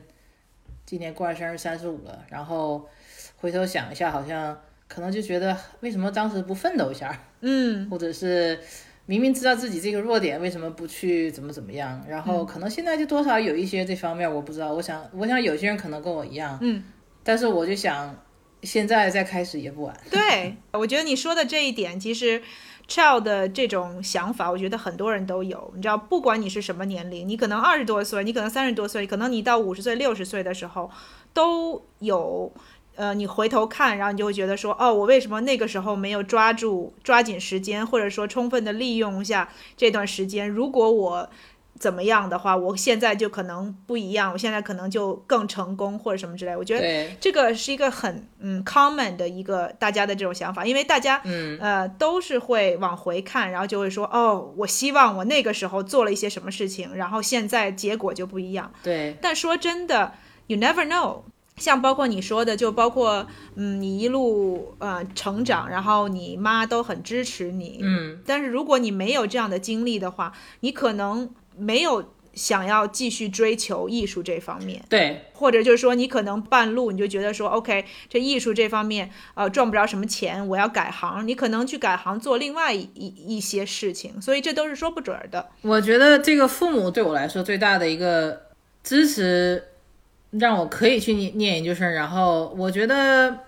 [0.86, 2.88] 今年过完生日三十五了，然后
[3.36, 8.58] 回头想一下，好像可能就觉得为什么当时不奋斗一下，嗯或者是
[9.06, 12.04] 明明知道自己这个弱点，为什么不去怎么怎么样？
[12.08, 14.72] 然后可能现在就多少有一些这方面，我不知道。
[14.72, 16.82] 我想，我想有些人可能跟我一样，嗯，
[17.22, 18.16] 但是我就想，
[18.62, 19.94] 现在再开始也不晚。
[20.10, 22.40] 对，我觉得你说的这一点，其实
[22.88, 25.72] Child 的这种想法，我觉得很多人都有。
[25.74, 30.90] 你知道，不管你是什么年龄，你可能二十多岁，你可能三十多岁，可能你到五十岁、六十岁的时候，
[31.32, 32.52] 都有。
[32.96, 40.48] 呃，你回头看，然后你就会觉得说，哦，我为什么那个时候没有抓住、抓紧时间，或者说充分的利用一下这段时间？
[40.48, 41.28] 如果我
[41.78, 46.56] 怎么样的话，我现在就可能不一样，我现在可能就更成功或者什么之类。
[46.56, 58.72] 我觉得，这个是一个很嗯 common 的一个大家的这种想法，因为大家嗯，呃都是会往回看，然后就会说哦，我希望我那个时候做了一些什么事情，然后现在结果就不一样。
[58.82, 60.12] 对，但说真的
[60.46, 61.22] ，you never know。
[61.56, 85.50] 像包括你说的，就包括嗯，你一路呃成长，然后你妈都很支持你，嗯，但是如果你没有这样的经历的话，你可能没有想要继续追求艺术这方面，对，或者就是说你可能半路你就觉得说，OK，这艺术这方面呃赚不着什么钱，我要改行，你可能去改行做另外一一一些事情，所以这都是说不准儿的。
[85.62, 88.46] 我觉得这个父母对我来说最大的一个
[88.82, 89.62] 支持，
[90.32, 91.92] 让我可以去念念研究生。
[91.92, 93.38] 然后我觉得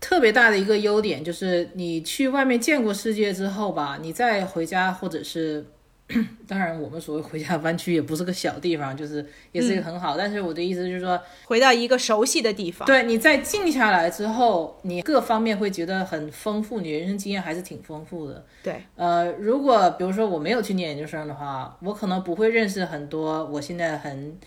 [0.00, 5.64] 特别大的一个优点就是，你去外面见过世界之后吧，你再回家或者是。
[6.46, 10.16] 当然，我们所谓回家湾区也不是个小地方，就是也是一个很好。
[10.16, 18.44] 但是我的意思就是说，回到一个熟悉的地方，对你在静下来之后，你各方面会觉得很丰富，你人生经验还是挺丰富的。
[18.62, 24.38] 对，呃，如果比如说我没有去念研究生的话，我可能不会认识很多我现在很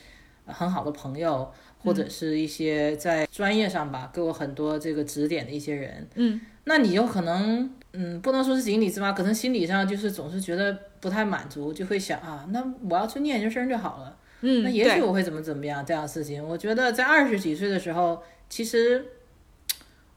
[0.45, 1.52] 很好的朋友，
[1.84, 6.08] 或者是一些在专业上吧给我很多这个指点的一些人。
[6.15, 14.15] 嗯，那你有可能，嗯，不能说是井底之蛙，可能心理上就是总是觉得不太满足，就会想啊，那我要去念研究生就好了。
[14.41, 16.41] 嗯，那也许我会怎么怎么样这样的事情。
[16.47, 19.06] 我觉得在二十几岁的时候，其实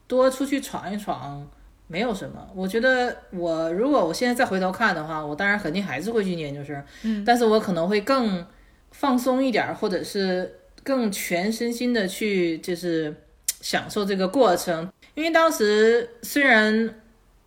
[0.07, 1.45] 多出去闯一闯
[1.87, 2.47] 没有什么。
[2.55, 8.45] 我觉得我如果我现在再回头看的话，我当然肯定还是会去念研究生，嗯，但是我可能会更
[8.91, 13.13] 放松一点儿，或者是更全身心的去就是
[13.61, 14.89] 享受这个过程。
[15.15, 16.95] 因为当时虽然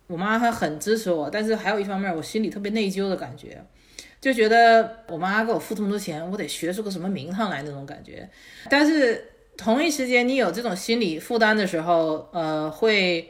[0.07, 3.63] 我妈还很支持我，但是还有一方面我心里特别内疚的感觉。
[4.19, 8.27] 就觉得我妈给我付这么多钱，我得学出个什么名堂来那种感觉。
[8.67, 9.23] 但是
[9.55, 13.29] 同一时间，你有这种心理负担的时候，呃，会，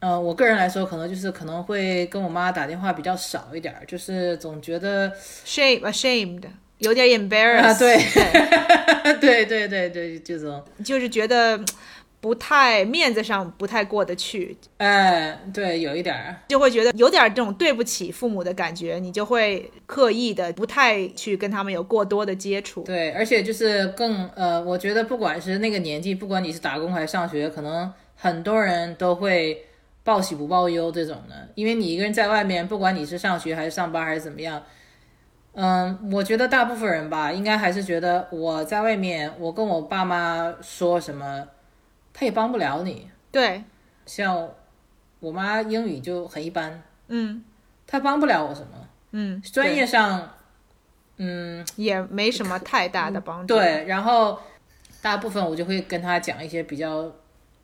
[0.00, 5.08] 呃，我个人来说，可能就是可能会跟我妈打电话比较少一点儿，就是总觉得
[5.46, 6.42] shame ashamed，
[6.78, 11.58] 有点 embarrassed， 啊，对，对对对对，这种，就是觉得
[12.20, 22.82] 不太面子上不太过得去，嗯，对，有一点儿，就会觉得有点这种对不起父母的感觉，你就会刻意的不太去跟他们有过多的接触。
[22.82, 29.64] 对，而且就是更呃，我觉得不管是那个年纪，不管你是打工还是上学，可能很多人都会
[30.02, 34.60] 报喜不报忧这种的，因为你一个人在外面，不管你是上学还是上班还是怎么样，
[35.52, 41.46] 嗯，我觉得大部分人吧，应该还是觉得我在外面，我跟我爸妈说什么，
[42.18, 43.08] 他也帮不了你。
[43.30, 43.62] 对，
[44.04, 44.48] 像
[45.20, 47.44] 我妈英语就很一般，嗯
[47.86, 50.28] 她帮不了我什么，嗯，专业上，
[51.18, 54.38] 嗯，也没什么太大的帮助。，对，然后
[55.00, 57.10] 大部分我就会跟他讲一些比较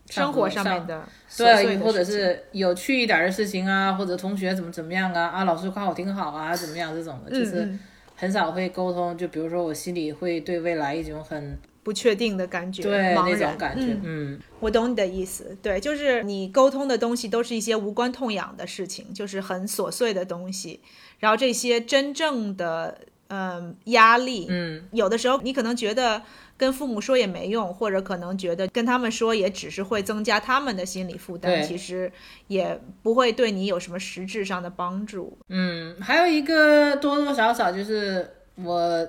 [0.08, 7.76] 生活上面上的对，或者是有趣一点的事情啊，或者同学怎么怎么样啊，啊，老师夸我挺好啊，怎么样这种的，就是
[8.14, 9.18] 很少会沟通。
[9.18, 13.38] 就比如说我心里会对未来一种很不确定的感觉，对那茫然。
[13.38, 14.40] 种感觉嗯，嗯。
[14.58, 20.80] 我懂你的意思，对，就是你沟通的东西都是一些无关痛痒的事情，就是很琐碎的东西，
[21.20, 26.22] 然后这些真正的嗯压力，嗯，有的时候你可能觉得
[26.56, 32.10] 跟父母说也没用，或者可能觉得跟他们说也只是会增加他们的心理负担，其实
[32.46, 35.36] 也不会对你有什么实质上的帮助。
[35.48, 39.06] 嗯，还有一个多多少少就是我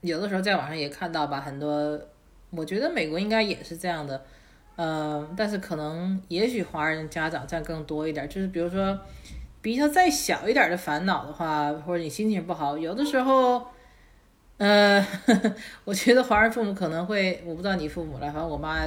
[0.00, 2.00] 有的时候在网上也看到吧，很多
[2.50, 4.22] 我觉得美国应该也是这样的，
[4.76, 8.98] 呃，但是可能也许华人家长占更多一点，就是比如说
[9.60, 13.62] 比较再小一点的烦恼的话，或者你心情不好，有的时候。
[14.60, 15.02] 呃，
[15.86, 18.86] 我觉得华人父母可能会，我不知道你父母了，反正我妈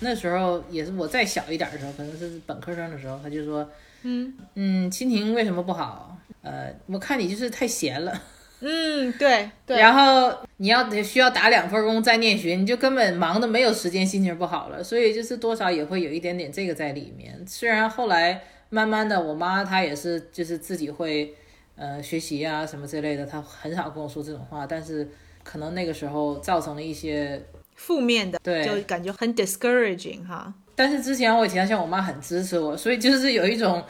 [0.00, 3.68] 那时候也是我再小一点的时候，可能是本科生的时候，她就说，
[4.00, 6.16] 嗯嗯，心情为什么不好？
[6.40, 8.18] 呃，我看你就是太闲了，
[8.62, 17.42] 嗯，对对，然后你要需要打两份工再念学，你就根本忙的没有时间，心情不好了，所以就是多少也会有一点点这个在里面。
[17.46, 21.34] 虽然后来慢慢的，我妈她也是就是自己会
[21.76, 25.08] 呃学习啊什么之类的，她很少跟我说这种话，但是
[25.42, 27.42] 可能那个时候造成了一些，
[27.76, 30.52] 负面的，对就感觉很 discouraging 哈。
[30.76, 33.82] 但是之前我以前像我妈很支持我，所以就是有一种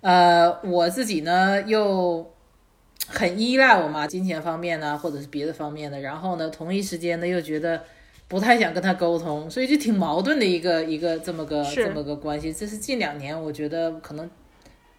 [0.00, 2.28] 呃我自己呢又。
[3.08, 7.82] 很依赖我妈金钱方面呢，或者是别的方面的，然后呢，同一时间呢又觉得
[8.28, 12.52] 不太想跟她沟通，所以就挺矛盾的一个 一个这么个这么个关系。
[12.52, 14.28] 这是近两年我觉得可能，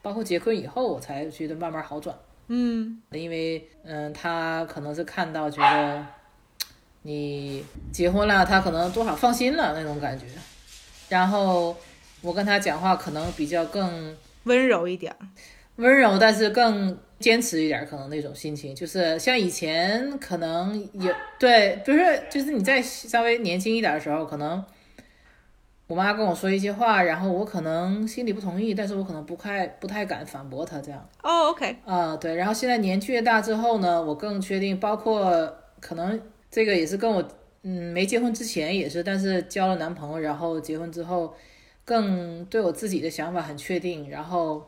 [0.02, 2.16] 包括结婚以后，我才觉得慢慢好转。
[2.50, 6.06] 嗯因为嗯，他可能是看到觉得
[7.02, 10.26] 你结婚了，他可能多少放心了那种感觉。
[11.10, 11.76] 然后
[12.22, 15.18] 我跟他讲话可能比较更温柔一点儿。
[15.76, 24.64] 温柔，但是更坚持一点，可能那种心情，就是像以前可能有对，不是就是你在稍微年轻一点的时候，可能
[25.88, 31.10] 我妈跟我说一些话，然后我可能心里不同意，但是我可能不太不太敢反驳她这样。
[31.24, 37.28] 哦，OK，啊、对，然后现在年纪越大之后呢，我更确定，包括可能这个也是跟我
[37.64, 41.34] 嗯没结婚之前也是，但是交了男朋友，然后结婚之后，
[41.84, 44.62] 更对我自己的想法很确定，然后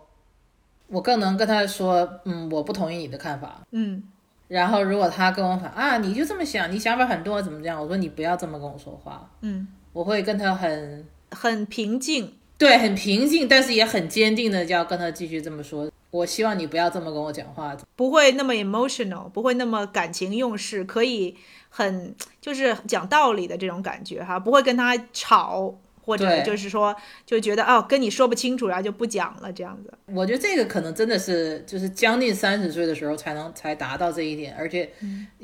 [0.89, 3.61] 我更能跟他说，嗯，我不同意你的看法。
[3.71, 4.03] 嗯
[4.47, 7.79] 然后如果他跟我反啊，你就这么想，你想法很多，怎么这样？
[7.79, 12.33] 我说你不要这么跟我说话，嗯，我会跟他很很平静。
[12.57, 15.89] 对，很平静，但是也很坚定的就要跟他继续这么说。
[16.11, 21.37] 我希望你不要这么跟我讲话，不会那么 emotional，不会那么感情用事，可以
[21.69, 25.73] 很就是讲道理的这种感觉哈，不会跟他吵，
[26.09, 29.93] 或者对就是说就觉得哦跟你说不清楚，然后就不讲了这样子。
[30.07, 34.89] 我觉得这个可能真的是就是将近三十岁的时候才能才达到这一点，而且，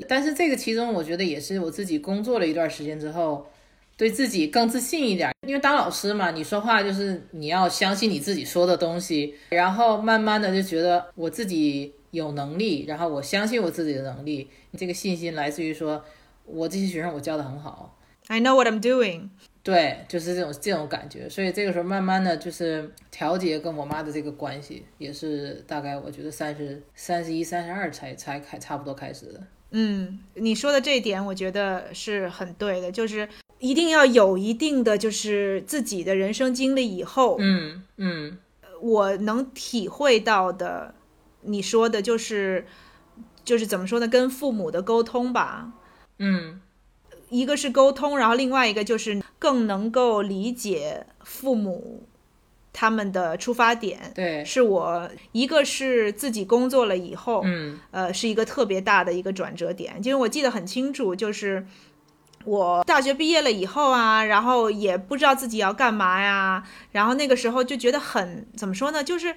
[0.08, 3.46] 但是这个其中我觉得也是我自己工作了一段时间之后，
[3.96, 5.30] 对自己更自信一点。
[5.46, 16.04] 因为当老师嘛，你说话就是你要相信你自己说的东西，然后慢慢的就觉得我自己有能力，然后我相信我自己的能力，这个信心来自于说
[16.44, 17.96] 我这些学生我教的很好。
[18.28, 19.28] I know what I'm doing。
[19.66, 29.42] 对，就是这种这种感觉，所以这个时候慢慢的就是调节跟我妈的这个关系，也是大概我觉得三十三十一、三十二才才开差不多开始的。
[29.72, 38.38] 嗯，你说的这一点，我觉得是很对的，就是一定要有一定的就是自己的人生经历以后，嗯嗯。
[38.80, 40.94] 我能体会到的，
[41.40, 42.66] 你说的就是
[43.42, 45.72] 就是怎么说呢，跟父母的沟通吧，
[46.18, 46.60] 嗯
[47.28, 52.04] 一个是沟通，然后另外一个就是更能够理解父母
[52.72, 54.12] 他们的出发点。
[54.14, 61.66] 对，是我一个是自己工作了以后，嗯呃，是一个特别大的一个转折点，因为我记得很清楚，就是
[62.44, 66.62] 我大学毕业了以后啊，然后也不知道自己要干嘛呀，
[66.92, 69.34] 然后那个时候就觉得很怎么说呢，就是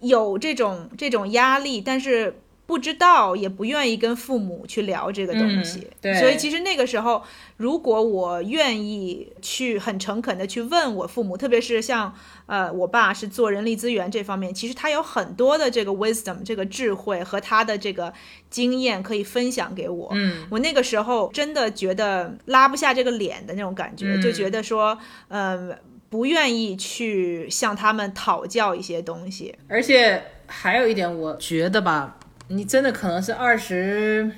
[0.00, 2.40] 有这种这种压力，但是。
[2.66, 7.22] 不知道，也不愿意跟父母去聊这个东西，嗯对所以其实那个时候，
[7.58, 12.14] 如果我愿意去很诚恳的去问我父母，特别是像
[12.46, 18.12] 呃我爸是做人力资源这方面，其实他有很多的这个 wisdom 这个智慧和他的这个
[18.48, 20.08] 经验可以分享给我。
[20.12, 24.98] 嗯我那个时候真的觉得拉不下这个脸的那种感觉，嗯就觉得说，
[25.28, 25.76] 嗯、
[26.08, 29.54] 不愿意去向他们讨教一些东西。
[29.68, 32.18] 而且还有一点，我觉得吧，
[32.48, 34.30] 你真的可能是二十，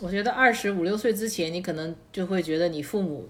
[0.00, 3.28] 我觉得二十五六岁之前，你可能就会觉得你父母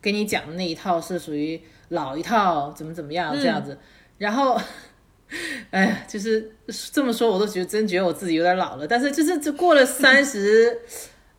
[0.00, 3.78] 给你讲的那一套是属于老一套，怎么怎么样这样子，
[4.18, 4.60] 然后。
[5.70, 6.52] 哎呀，就是
[6.92, 8.86] 这么说，我都觉得真觉得我自己有点老了。
[8.86, 10.78] 但是就是这过了三十、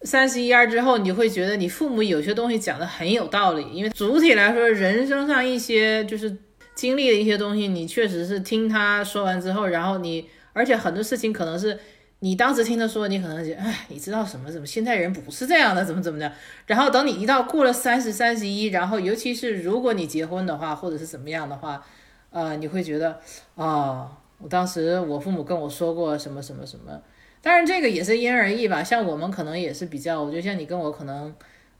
[0.01, 6.35] 三十一二之后，你会觉得你父母有些东西讲的很有道理，因为主体来说，人生上一些就是
[6.73, 11.79] 经历的一些东西，你确实是听他说完之后，然后你，而且很多事情可能是
[12.19, 14.51] 你当时听他说，你可能觉得，哎，你知道什么？
[14.51, 15.83] 怎么现在人不是这样的？
[15.83, 16.31] 怎么怎么的？
[16.65, 21.85] 然后等你一到过了三十、三十一，然后尤其是如果你结婚的话，或者是怎么样的话，
[22.31, 23.19] 呃，你会觉得，
[23.55, 24.09] 哦，
[24.39, 26.99] 我当时我父母跟我说过什么什么什么。
[27.41, 28.83] 当然，这个也是因人而异吧。
[28.83, 31.31] 像我们可能也是比较，我觉得像你跟我可能，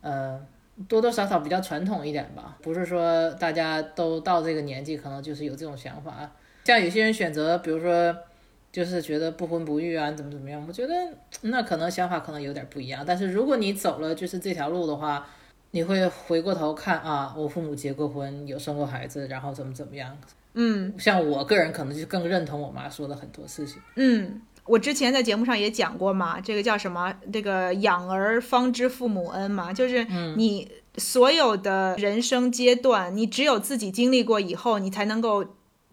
[0.01, 0.39] 呃，
[0.87, 2.55] 多多少少比较传统一点吧。
[2.61, 6.29] 不是说大家都到这个年纪，可能就是有这种想法。
[6.65, 8.15] 像有些人选择，比如说，
[8.75, 10.93] 就是觉得不婚不育啊，怎么怎么样，我觉得
[11.43, 13.05] 那可能想法可能有点不一样。
[13.07, 15.25] 但是如果你走了就是这条路的话，
[15.71, 20.17] 你会回过头看啊，我父母结过婚，有生过孩子，然后怎么怎么样。
[20.55, 23.81] 嗯像我个人可能就更认同我妈说的很多事情。
[23.95, 27.15] 嗯，我之前在节目上也讲过嘛，这个叫什么？
[27.31, 30.05] 这个养儿方知父母恩嘛，就是
[30.35, 35.45] 你所有的人生阶段，你只有自己经历过以后，你才能够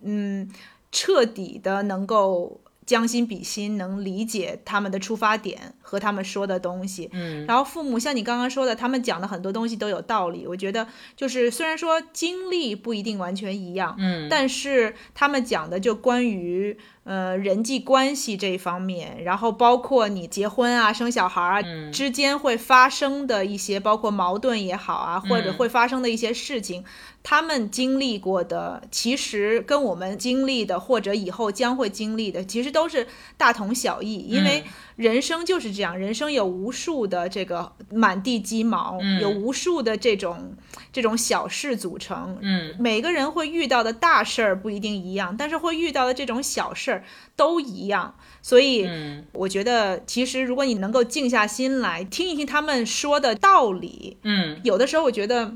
[0.03, 0.51] 嗯
[0.91, 2.59] 彻底的能够。
[2.93, 7.09] 将心比心，能理解他们的出发点和他们说的东西。
[7.15, 10.47] 嗯，然后父母像你刚刚说的，他们讲的很多东西都有道理。
[10.47, 10.87] 我觉得
[11.17, 26.85] 就是虽然说经历不一定完全一样，嗯，但是他们讲的就关于呃，人际关系这一方面，然后包括你结婚啊、生小孩啊、之间会发生的一些，包括矛盾也好啊，或者会发生的一些事情，
[27.25, 34.19] 他们经历过的，其实跟我们经历的，或者以后将会经历的，其实都是大同小异。
[34.19, 34.63] 因为
[34.97, 40.55] 人生就是这样，人生有无数的这个满地鸡毛，有无数的这种
[40.93, 42.39] 这种小事组成。
[42.41, 47.05] 嗯，每个人会遇到的大事儿不一定一样，但是会遇到的这种小事儿。
[47.35, 48.89] 都一样，所以
[49.33, 55.55] 我觉得，其实如果你能够静下心来听一听他们说的道理，嗯，有的时候我觉得，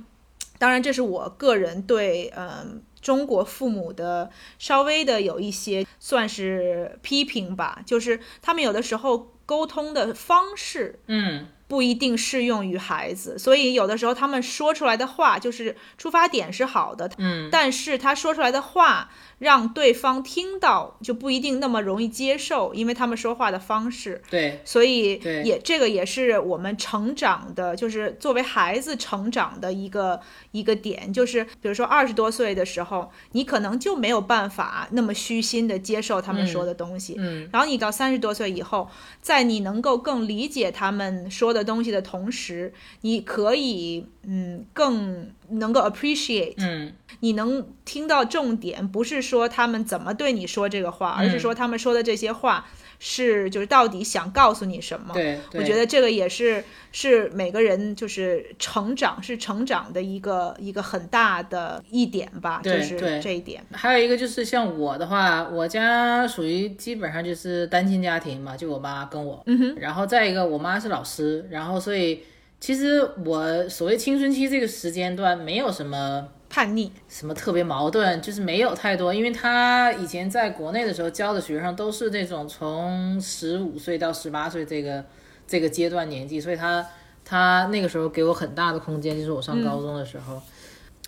[0.58, 4.28] 当然这是我个人对嗯中国父母的
[4.58, 11.46] 稍微的有一些算是批评吧，就是他们有的时候沟通的方式，嗯。
[11.68, 30.20] 不一定适用于孩子，所以有的时候他们说出来的话就是出发点是好的，嗯，但是他说出来的话让对方听到就不一定那么容易接受，因为他们说话的方式，对，所以也这个也是我们成长的，就是作为孩子成长的一个
[30.52, 38.88] 一个点，就是比如说二十多岁的时候，你可能就没有办法那么虚心的接受他们说的东西，嗯，然后你到三十多岁以后，
[39.20, 41.56] 在你能够更理解他们说。
[41.56, 52.66] 的东西的同时，你可以嗯更能够 appreciate，嗯，你能听到重点，不是说他们怎么对你说这个话，而是说他们说的这些话。
[52.98, 55.12] 是，就是到底想告诉你什么？
[55.12, 63.62] 对，我觉得这个也是是每个人就是成长，是成长的一个一个很大的一点吧，就是这一点。
[63.70, 69.76] 还有一个就是像我的话，我家属于基本上就是单亲家庭嘛，就我妈跟我，嗯哼。
[69.78, 72.22] 然后再一个，我妈是老师，然后所以
[72.60, 76.28] 其实我所谓青春期这个时间段没有什么。
[76.48, 85.04] 叛逆什么特别矛盾，就是没有太多，因为他以前在国内的时候教的学生都是那种从十五岁到十八岁这个
[85.44, 86.86] 这个阶段年纪，所以他
[87.24, 90.40] 他那个时候给我很大的空间，就是我上高中的时候。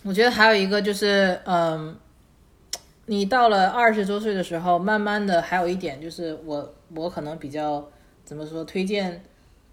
[0.03, 1.97] 我觉得还有一个就是，嗯，
[3.05, 7.89] 你到了二十多岁的时候，慢慢的还有一点就是我我可能比较
[8.25, 9.23] 怎么说，推荐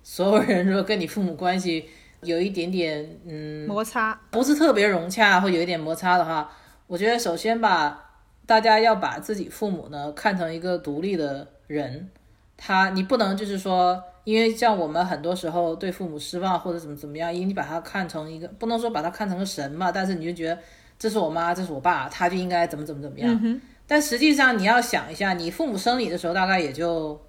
[0.08, 1.84] 所有人，如果跟你父母关系。
[2.22, 6.50] 有一点点嗯摩擦，不是特别融洽，或有一点摩擦的话，
[6.86, 8.10] 我觉得首先吧，
[8.46, 12.08] 大家要把自己父母呢看成一个独立的人，
[12.56, 20.58] 他你不能就是说，因为像我们很多时候对父母失望或者怎么怎么样，因为你把他看成一个，不能说把他看成个神嘛，但是你就觉得
[20.98, 23.60] 这是我妈，这是我爸，他就应该怎么怎么怎么样。
[23.86, 27.20] 但实际上你要想一下，你父母生你的时候大概也就。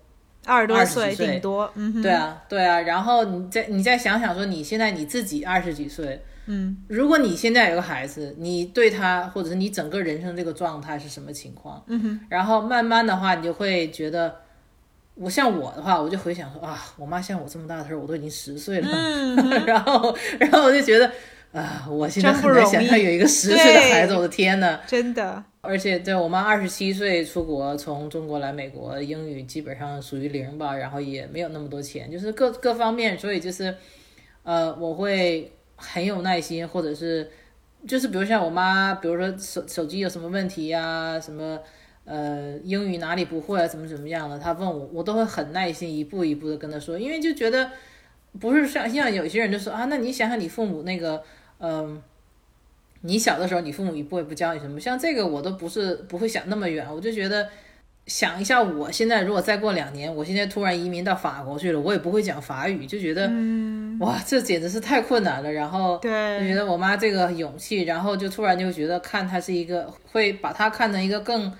[0.48, 11.84] 二十多岁顶多，嗯，对啊，对啊，然后你再你再想想说，你现在你自己二十几岁，嗯，如果你现在有个孩子，你对他或者是你整个人生这个状态是什么情况？
[11.88, 14.34] 嗯哼，然后慢慢的话，你就会觉得，
[15.16, 18.90] 我像我的话，我就回想说啊，我妈像我这么大的时候，我都已经十岁了，
[19.68, 21.12] 然后然后我就觉得
[21.58, 25.44] 啊，我现在很难想象有一个十岁的孩子，我的天呐，真的。
[25.62, 33.76] 而且，对我妈二十七岁出国，从中国来美国，英语基本上属于零吧，然后也没有那么多钱，就是各各方面，所以就是，
[34.44, 37.30] 呃，我会很有耐心，或者是，
[37.88, 41.60] 就是比如像我妈，比如说手手机有什么问题呀，什么，
[42.06, 47.72] 呃，英语哪里不会啊，怎么怎么样的，她问我，我都会很耐心，一步一步的跟她说，因为就觉得，
[48.40, 51.22] 不是像像有些人就说啊，那你想想你父母那个，
[51.60, 52.02] 嗯。
[53.02, 57.48] 你小的时候，你父母一步也不教你什么，像这个我都不是不会想那么远，我就觉得
[58.08, 63.32] 想一下，我现在如果再过两年，我现在突然移民到法国去了，我也不会讲法语，就觉得
[64.00, 65.52] 哇，这简直是太困难了。
[65.52, 71.54] 然后就觉得我妈这个勇气，然后就突然就觉得看她是一个会把她看成一个更。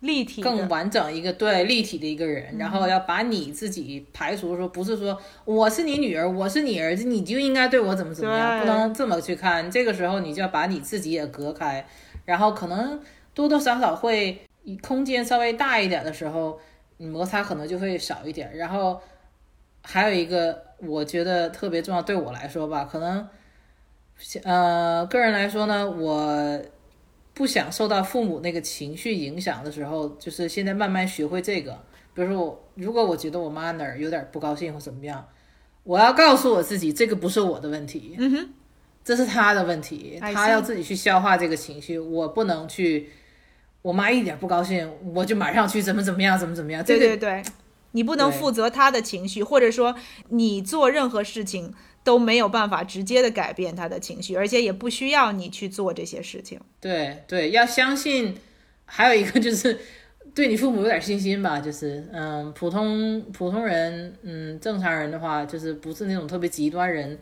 [0.00, 9.70] 立体更完整一个对立体的一个人，然后要把你自己排除，说不是说我是你女儿，我是你儿子，你就应该对我怎么怎么样，不能这么去看。
[9.70, 11.86] 这个时候你就要把你自己也隔开，
[12.24, 12.98] 然后可能
[13.34, 14.40] 多多少少会
[14.80, 16.58] 空间稍微大一点的时候，
[16.96, 18.56] 摩擦可能就会少一点。
[18.56, 18.98] 然后
[19.82, 23.28] 还有一个我觉得特别重要，对我来说吧，可能
[24.44, 26.58] 呃个人来说呢，我。
[27.40, 31.72] 不想受到父母那个情绪影响的时候，就是现在慢慢学会这个。
[32.12, 35.26] 比如说，我如果我觉得我妈哪儿有点不高兴或怎么样，
[35.84, 38.48] 我要告诉我自己，这个不是我的问题，嗯哼，
[39.02, 43.08] 这是她的问题，她要自己去消化这个情绪，我不能去。
[43.80, 46.84] 我妈一点不高兴，我就马上去怎么怎么样，怎么怎么样。
[46.84, 47.42] 对对对，
[47.92, 49.96] 你不能负责她的情绪，或者说
[50.28, 51.72] 你做任何事情。
[52.02, 56.60] 都没有办法直接的改变他的情绪，而且也不需要你去做这些事情。
[56.80, 58.36] 对对，要相信。
[58.92, 59.78] 还有一个就是，
[60.34, 67.16] 对你父母有点信心吧，就是嗯，普通普通人，嗯，正常人的话，就是不是那种特别极端人，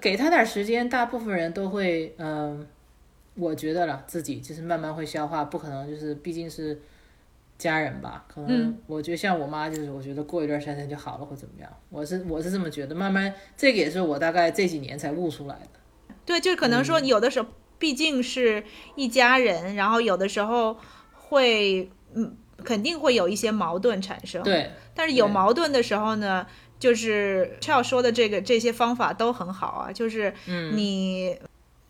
[0.00, 2.66] 给他点时间，大部分人都会，嗯，
[3.34, 6.80] 我觉得了自己就是慢慢会消化，不可能就是毕竟是
[7.58, 8.78] 家人吧，可能嗯。
[8.86, 17.48] 我觉得像我妈就是，我觉得过一段时间就好了或怎么样，我是我是这么觉得，慢慢这个也是我大概这几年才悟出来的，对，就是可能说有的时候
[17.78, 20.76] 毕竟是一家人，然后有的时候
[21.12, 24.42] 会，嗯，肯定会有一些矛盾产生。
[24.42, 26.46] 对，但是有矛盾的时候呢，
[26.78, 31.36] 就是 c h a 说的这个这些方法都很好啊，就是你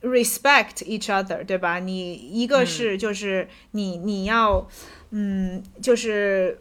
[0.02, 1.78] respect each other，对吧？
[1.78, 4.68] 你一个是就是你你要，
[5.10, 6.58] 嗯，就是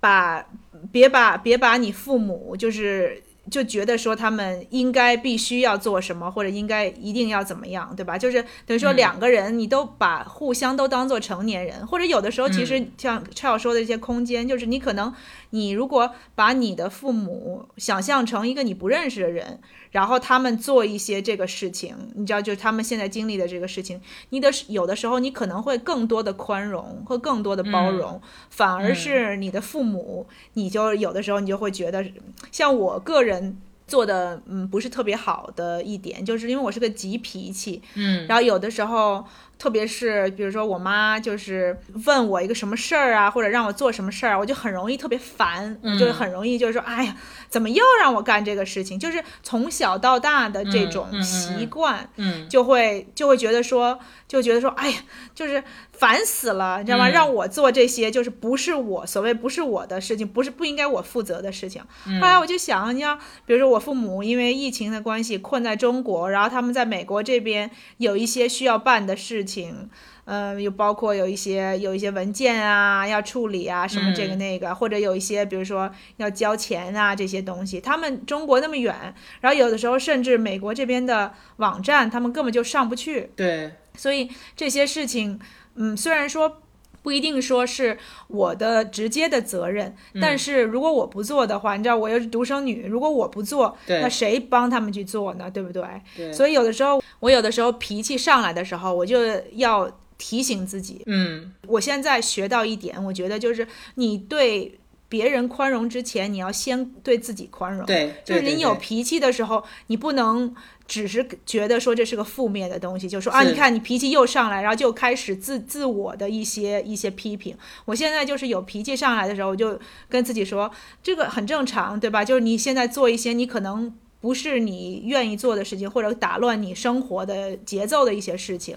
[0.00, 0.46] 把
[0.90, 3.22] 别把别把你父母就是。
[3.50, 8.18] 就觉得说他们应该必须要做什么，或者应该一定要怎么样，对吧？
[8.18, 15.10] 就是等于说两个人，你都把互相都当做成年人，或者有的时候其实像 c h 说的一些空间，就是你可能
[15.48, 19.58] 你如果把你的父母想象成一个你不认识的人，
[19.90, 28.20] 然后他们做一些这个事情，你知道，就是他们现在经历的这个事情，你的有的时候你可能会更多的宽容和更多的包容，
[28.50, 32.04] 反而是你的父母，你就有的时候你就会觉得，
[32.50, 33.58] 像我个人。
[33.88, 39.24] 做的嗯不是特别好的一点，就是因为我是个急脾气，嗯，然后有的时候，
[39.58, 47.16] 特别是比如说我妈就是问我一个什么事儿啊，或者让我做什么事儿，我就很容易特别烦，嗯就是很容易就是说，哎呀，
[47.48, 48.98] 怎么又让我干这个事情？
[48.98, 53.98] 就是从小到大的这种习惯，嗯就会就会觉得说，
[54.28, 54.96] 就觉得说，哎呀，
[55.34, 57.08] 就是烦死了，你知道吗？
[57.08, 61.82] 嗯让我做这些就是不是我所谓不是我的事情，不是不应该我负责的事情。
[62.06, 69.88] 嗯后来我就想，你像比如说我父母因为疫情的关系困在中国，然后他们在美国这边有一些需要办的事情。
[70.30, 74.38] 嗯，又包括有一些有一些文件啊要处理啊，什么这个嗯。
[74.38, 78.94] 那个，或者有一些比如说要交钱啊这些东西，他们中国那么远，
[79.40, 85.40] 然后有的时候甚至美国这边的网站他们根本就上不去，对，所以这些事情，
[85.76, 86.60] 嗯，虽然说
[87.08, 87.96] 不一定说是
[88.26, 95.50] 我的直接的责任，嗯但是如果我不做的话，你知道我又是独生女，如果我不做，那谁帮他们去做呢？
[95.50, 95.82] 对不对？
[96.14, 99.20] 对，所以有的时候，我有的时候脾气上来的时候，我就
[99.52, 104.78] 要提醒自己，嗯我现在学到一点，我觉得就是你对。
[105.10, 107.86] 别人宽容之前，你要先对自己宽容。
[107.86, 110.54] 对，就是你有脾气的时候，你不能
[110.88, 117.54] 只是觉得说这是个负面的东西，就说啊，你看你脾气又上来，然后就开始自自我的一些一些批评。
[117.84, 119.78] 我现在就是有脾气上来的时候，我就
[120.08, 120.70] 跟自己说，
[121.02, 122.24] 这个很正常，对吧？
[122.24, 128.76] 就是你现在做一些你可能不是你愿意做的事情，或者打乱你生活的节奏的一些事情。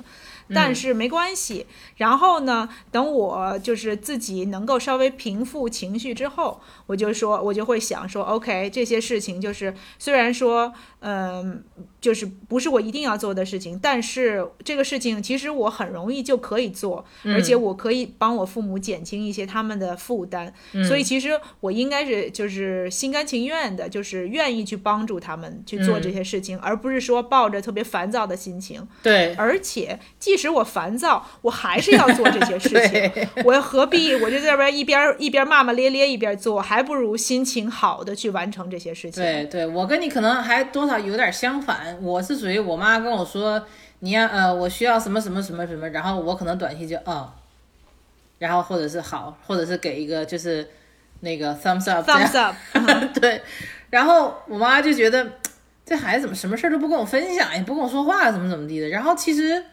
[0.53, 1.65] 但是没关系。
[1.97, 11.63] 然后呢，等我就是自己能够稍微平复情绪之后，我就说，我就会想说，OK，这些事情就是虽然说，嗯、
[11.99, 20.53] 就是不是我一定要做的事情，但是这个事情其实我很容易就可以做，而且我可以帮我父母减轻一些他们的负担。
[20.87, 28.87] 所以其实我应该是就是心甘情愿的，就是愿意去帮助他们去做这些事情，而不是说抱着特别烦躁的心情。
[29.03, 33.11] 对，而且，即使我烦躁，我还是要做这些事情。
[33.43, 34.15] 我何必？
[34.15, 39.23] 我就在这边一边一边骂骂咧咧一边做，还不如心情好的去完成这些事情。
[39.23, 43.63] 对对，我跟你可能还多少有点相反，我是属于我妈跟我说
[43.99, 47.27] 你要呃我需要什么什么什么什么，然后我可能短信就嗯，
[48.39, 50.67] 然后或者是好，或者是给一个就是
[51.19, 53.41] 那个 thumbs up Thumbs up，嗯 对，
[53.89, 55.33] 然后我妈就觉得
[55.85, 58.87] 这孩子怎么什么事儿都不跟我分享，也不跟我说话，怎么怎么地的。
[58.89, 59.63] 然后其实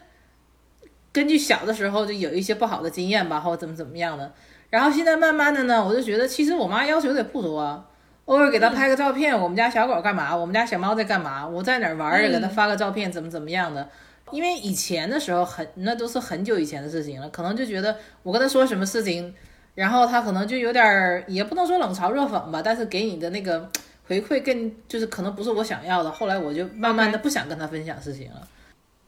[1.19, 4.31] 根据小的时候就有一些不好的经验吧，或者怎么怎么样的。
[4.69, 7.83] 然后现在慢慢的呢，我就觉得其实我妈要求也不多啊，
[8.23, 13.89] 偶尔给她拍个照片，我们家小狗干嘛，我们家小猫在干嘛，我在哪儿玩儿，给她发个照片，怎么怎么样的。
[14.31, 19.35] 因为以前的时候很，那都是很久以前的事情了，可能就觉得我跟她说什么事情，
[19.75, 23.69] 然后她可能就有点儿，也不能说冷嘲热讽吧，但是给你的那个
[24.07, 26.09] 回馈更就是可能不是我想要的。
[26.09, 28.47] 后来我就慢慢的不想跟她分享事情了。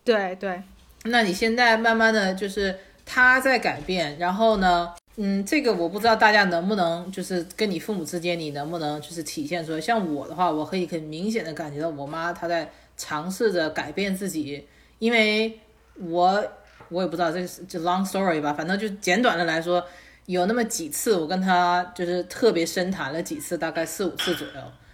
[0.03, 0.59] 对对，
[1.03, 9.81] 那你现在慢慢的就是他在改变，然后呢，嗯，这个我不知道大家能不能就是跟你父母之间，你能不能就是体现出来？
[9.81, 14.67] 像我的话，我可以很明显的感觉到我妈她在尝试着改变自己，
[14.99, 15.59] 因为
[15.95, 16.43] 我
[16.89, 19.83] 我也不知道这是就 long story 吧，反正就简短的来说，
[20.27, 24.53] 有那么几次我跟她就是特别深谈了几次，大概四五次左右。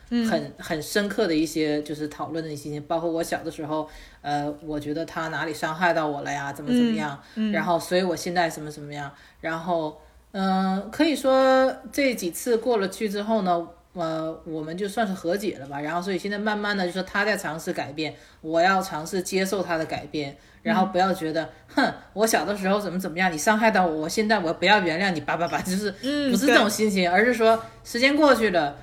[0.09, 3.89] 很很深刻的一些就是讨论的一些，包括我小的时候，
[4.21, 7.19] 呃，我觉得他哪里伤害到我了呀，怎么怎么样，
[7.51, 9.99] 然后所以我现在什么什么样，然后
[10.31, 13.67] 嗯、可以说这几次过了去之后呢。
[13.93, 28.77] 呃，我们就算是和解了吧，然后所以现在慢慢的就说他在尝试改变，我要尝试接受他的改变，然后不要觉得，哼，我小的时候怎么怎么样，你伤害到我，我现在我不要原谅你，叭叭叭，就是嗯，不是这种心情，而是说时间过去了，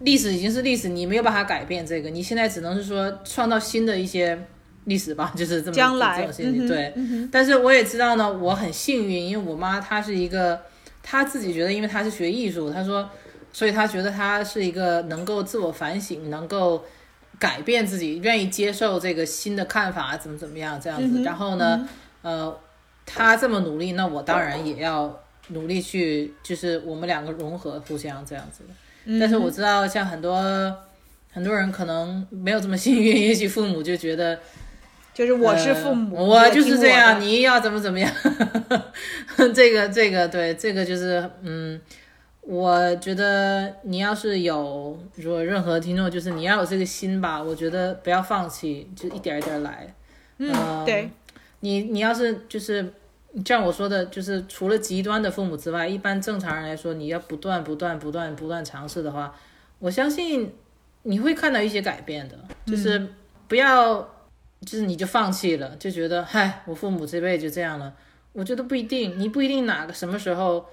[0.00, 4.38] 历史已经是历史，你没有办法改变这个，你现在只能是说创造新的一些
[4.84, 6.68] 历史吧， 就是这么将来这种心情。
[6.68, 6.94] 对，
[7.32, 10.60] 但是我也知道呢，我很幸运，因为我妈她是一个，
[11.02, 13.08] 她自己觉得，因为她是学艺术，她说，
[13.52, 16.84] 所以她觉得她是一个能够自我反省，能够。
[17.38, 21.22] 改变自己，愿意接受这个新的看法，怎么怎么样这样子。
[21.22, 21.88] 然后呢，
[22.20, 22.54] 呃，
[23.06, 28.74] 她这么努力，那我当然也要努力去，就是我们两个融合，互相这样子的。
[29.18, 30.42] 但是我知道，像很多
[31.32, 34.38] 很多人可能没有这么幸运， 也许父母就觉得
[35.14, 38.10] 就是我是父母，呃我就是这样，你你要怎么怎么样。
[39.54, 41.80] 这个这个对，这个就是嗯，
[42.42, 49.94] 我觉得你要是有，如果任何听众，就是你要有这个心吧，我觉得不要放弃，就一点一点来。
[50.38, 51.10] 嗯，呃对，
[51.60, 52.92] 你你要是就是
[53.44, 59.34] 像我说的，就是除了极端的父母之外，一般正常人来说，你要不断不断不断不断尝试的话，
[59.78, 60.52] 我相信
[61.02, 62.36] 你会看到一些改变的。
[62.66, 63.06] 就是
[63.46, 64.00] 不要，
[64.62, 67.94] 就是你就放弃了，就觉得嗨，我父母这辈子就这样了。
[68.32, 70.64] 我觉得不一定，你不一定哪个什么时候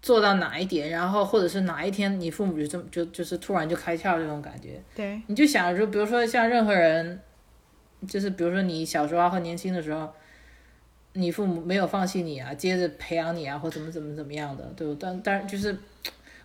[0.00, 4.82] 做到哪一点，然后或者是哪一天你父母就这么就就是突然就开窍这种感觉。
[4.94, 7.20] 对，你就想就比如说像任何人，
[8.08, 10.12] 就是比如说你小时候啊或年轻的时候，
[11.14, 14.94] 你父母没有放弃你啊，接着培养你啊，或怎么怎么怎么样的，对不？
[14.94, 15.76] 但但是就是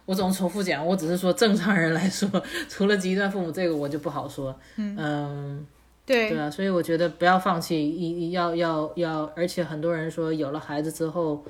[0.05, 2.27] 我总重复讲，我只是说正常人来说，
[2.67, 5.65] 除了极端父母这个我就不好说，嗯
[6.05, 11.45] 对，对啊，所以我觉得不要放弃，一一要要要，而且很多人说有了孩子之后。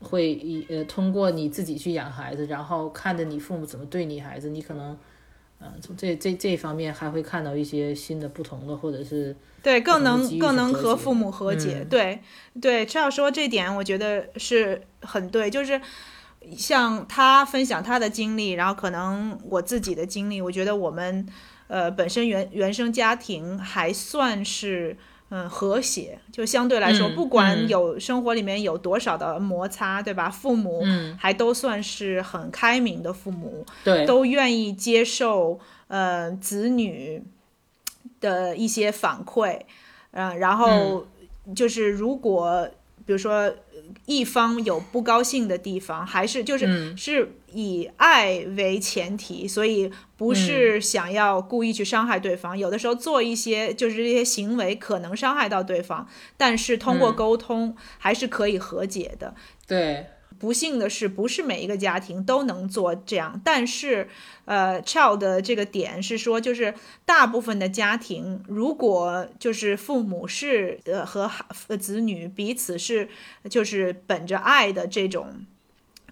[0.00, 4.96] 会一呃通过你自己去养孩子，然后看着你父母怎么对你孩子，你可能，
[5.58, 11.78] 呃从这这这方面还会看到一些新的不同的，或者是对，更能更能和父母和解。
[11.80, 12.20] 嗯对
[12.60, 15.80] 对，陈要说这点，我觉得是很对，就是。
[16.56, 21.26] 像他分享他的经历，然后可能我自己的经历，我觉得我们，
[21.66, 24.96] 呃，本身原原生家庭还算是
[25.30, 27.68] 嗯和谐，就相对来说，嗯不管嗯。
[27.68, 30.30] 有生活里面有多少的摩擦，对吧？
[30.30, 31.16] 父母嗯。
[31.18, 34.06] 还都算是很开明的父母，对。
[34.06, 37.22] 都愿意接受呃子女
[38.20, 39.60] 的一些反馈，
[40.12, 41.06] 呃，然后
[41.54, 42.68] 就是如果
[43.04, 43.52] 比如说
[44.06, 46.96] 一方有不高兴的地方，还是就是、嗯。
[46.96, 52.56] 是以爱为前提，所以不是想要故意去伤害对方。
[52.56, 59.34] 有的时候做一些就是这些行为可能伤害到对方，但是通过嗯沟通还是可以和解的。
[59.66, 60.06] 对
[60.38, 63.40] 不幸的是，不是每一个家庭都能做这样。
[63.44, 64.08] 但是，
[64.44, 66.74] 呃，Child 的这个点是说，就是
[67.04, 73.08] 大部分的家庭，如果就是父母是呃和孩呃子女彼此是
[73.50, 75.46] 就是本着爱的这种。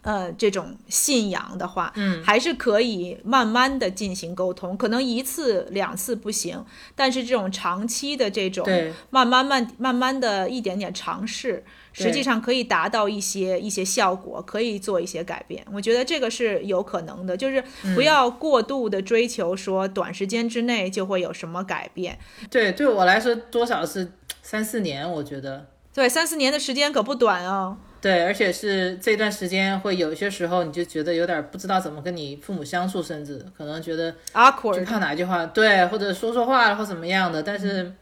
[0.07, 15.67] 呃，这种信仰的话，嗯，还是可以慢慢的进行沟通，可能一次两次不行，但是这种长期的这种对慢慢慢慢慢的一点点尝试，实际上可以达到一些一些效果，可以做一些改变。
[15.73, 17.61] 我觉得这个是有可能的，就是
[17.97, 22.17] 不要过度的追求说短时间之内就会有什么改变。
[22.49, 25.67] 对，对我来说多少是三四年，我觉得。
[25.93, 27.79] 对，三四年的时间可不短哦。
[28.07, 37.43] 对，而且是这段时间会有些时候你就觉得有点不知道怎么跟你父母相处，甚至可能觉得就 awkward，怕哪句话对，或者说说话或怎么样的。
[37.43, 37.93] 但是，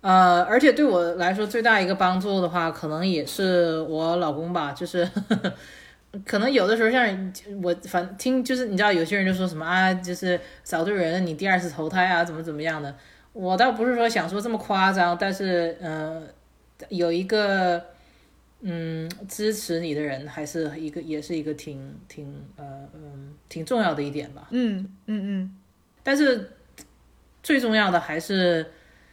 [0.00, 5.10] 呃，而且对我来说最大一个帮助的话，可能也是我老公吧，就是
[6.24, 7.32] 可能有的时候像
[7.64, 12.94] 我反听，就是你知道有些人就说什么啊，就是找对人，你第二次投胎啊，怎么怎么样的。
[13.32, 16.22] 我倒不是说想说这么夸张，但是呃，
[16.90, 17.82] 有一个
[18.68, 22.64] 嗯支持你的人，还是一个也是一个挺挺呃
[22.94, 24.48] 嗯挺重要的一点吧。
[24.50, 25.56] 嗯嗯嗯，
[26.02, 26.50] 但是
[27.42, 28.66] 最重要的还是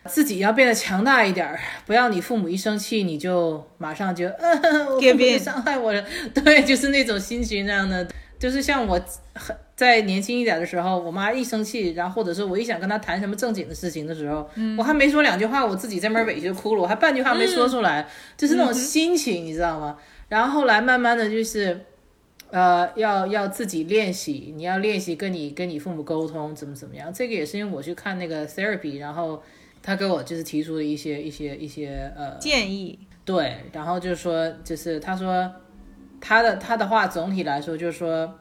[0.05, 8.07] 自己要变得强大一点儿，不要你父母一生气你就马上就， 嗯，我父 Give 母伤害我了，对，就是那种心情那样的。
[8.39, 8.99] 就是像我
[9.35, 18.07] 很在年轻一点的时候，我妈一生气，然后或者是我一想跟她谈什么正经的事情的时候，我还没说两句话，我自己在那儿委屈就哭了，我还半句话没说出来，
[18.37, 19.97] 就是那种心情，你知道吗？
[20.29, 21.81] 然后后来慢慢的就是。
[22.51, 27.11] 呃，要要自己练习，你要练习跟你跟你父母沟通，怎么怎么样。
[27.11, 29.41] 这个也是因为我去看那个 therapy，然后
[29.81, 32.99] 他给我就是提出了一些一些一些呃建议。
[33.25, 35.51] 对，然后就是说，就是他说
[36.21, 38.31] 他的他的话总体来说就是说，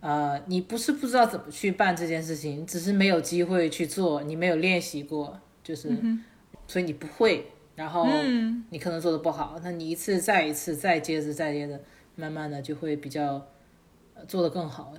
[0.00, 5.90] 呃，你不是不知道怎么去办这件事情，只是没有机会去做，你没有练习过，就是、
[6.66, 7.46] 所以你不会，
[7.76, 11.80] 然后嗯你可能做的不好，那你一次再一次再接着再接着，
[12.16, 13.46] 慢慢的就会比较、
[14.14, 14.92] 呃做的更好。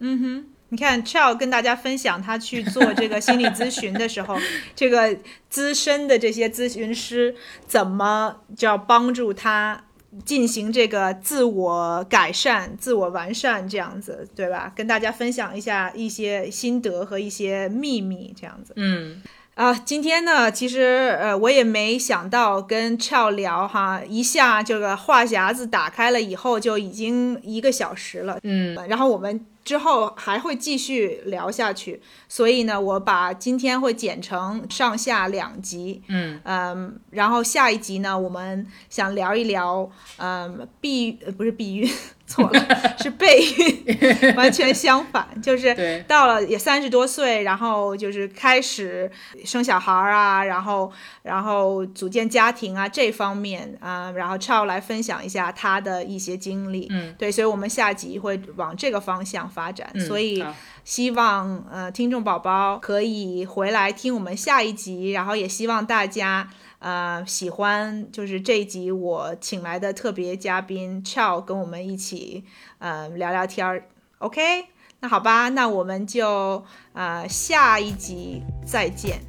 [0.00, 4.36] 嗯哼你看 c h a o 跟大家分享他去做这个心理咨询的时候，
[4.74, 7.34] 这个资深的这些咨询师
[7.66, 9.84] 怎么就要帮助他
[10.24, 14.72] 进行这个自我改善、自我完善，这样子，对吧？
[14.74, 18.72] 跟大家分享一下一些心得和一些秘密，这样子。
[18.76, 19.22] 嗯
[19.56, 28.38] 啊，今天呢，其实呃，我也没想到跟 o 聊哈，一下这个话匣子打开了以后，就已经一个小时了。
[28.42, 36.40] 嗯然后我们之后还会继续聊下去，所以呢，我把今天会剪成上下两集，嗯。
[36.44, 41.88] 嗯，然后下一集呢，我们想聊一聊，嗯，避呃不是避孕，
[42.30, 42.66] 错了，
[43.02, 49.10] 是备孕，完全相反，就是到了也三十多岁，然后就是开始
[49.44, 50.90] 生小孩儿啊，然后
[51.22, 60.44] 然后组建家庭啊这方面啊、然后超来分享一下他的一些经历，嗯，对，所以我们下集会往这个方向发展，嗯所以
[60.84, 66.48] 希望呃听众宝宝可以回来听我们下一集，然后也希望大家
[66.80, 72.44] 呃喜欢就是这一集我请来的特别嘉宾 Chow 跟我们一起
[72.78, 73.84] 呃聊聊天儿
[74.18, 74.66] ，OK？
[75.00, 79.20] 那好吧，那我们就呃下一集再见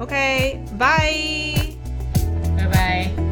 [0.00, 1.12] ，OK，拜。
[2.56, 3.23] 拜拜。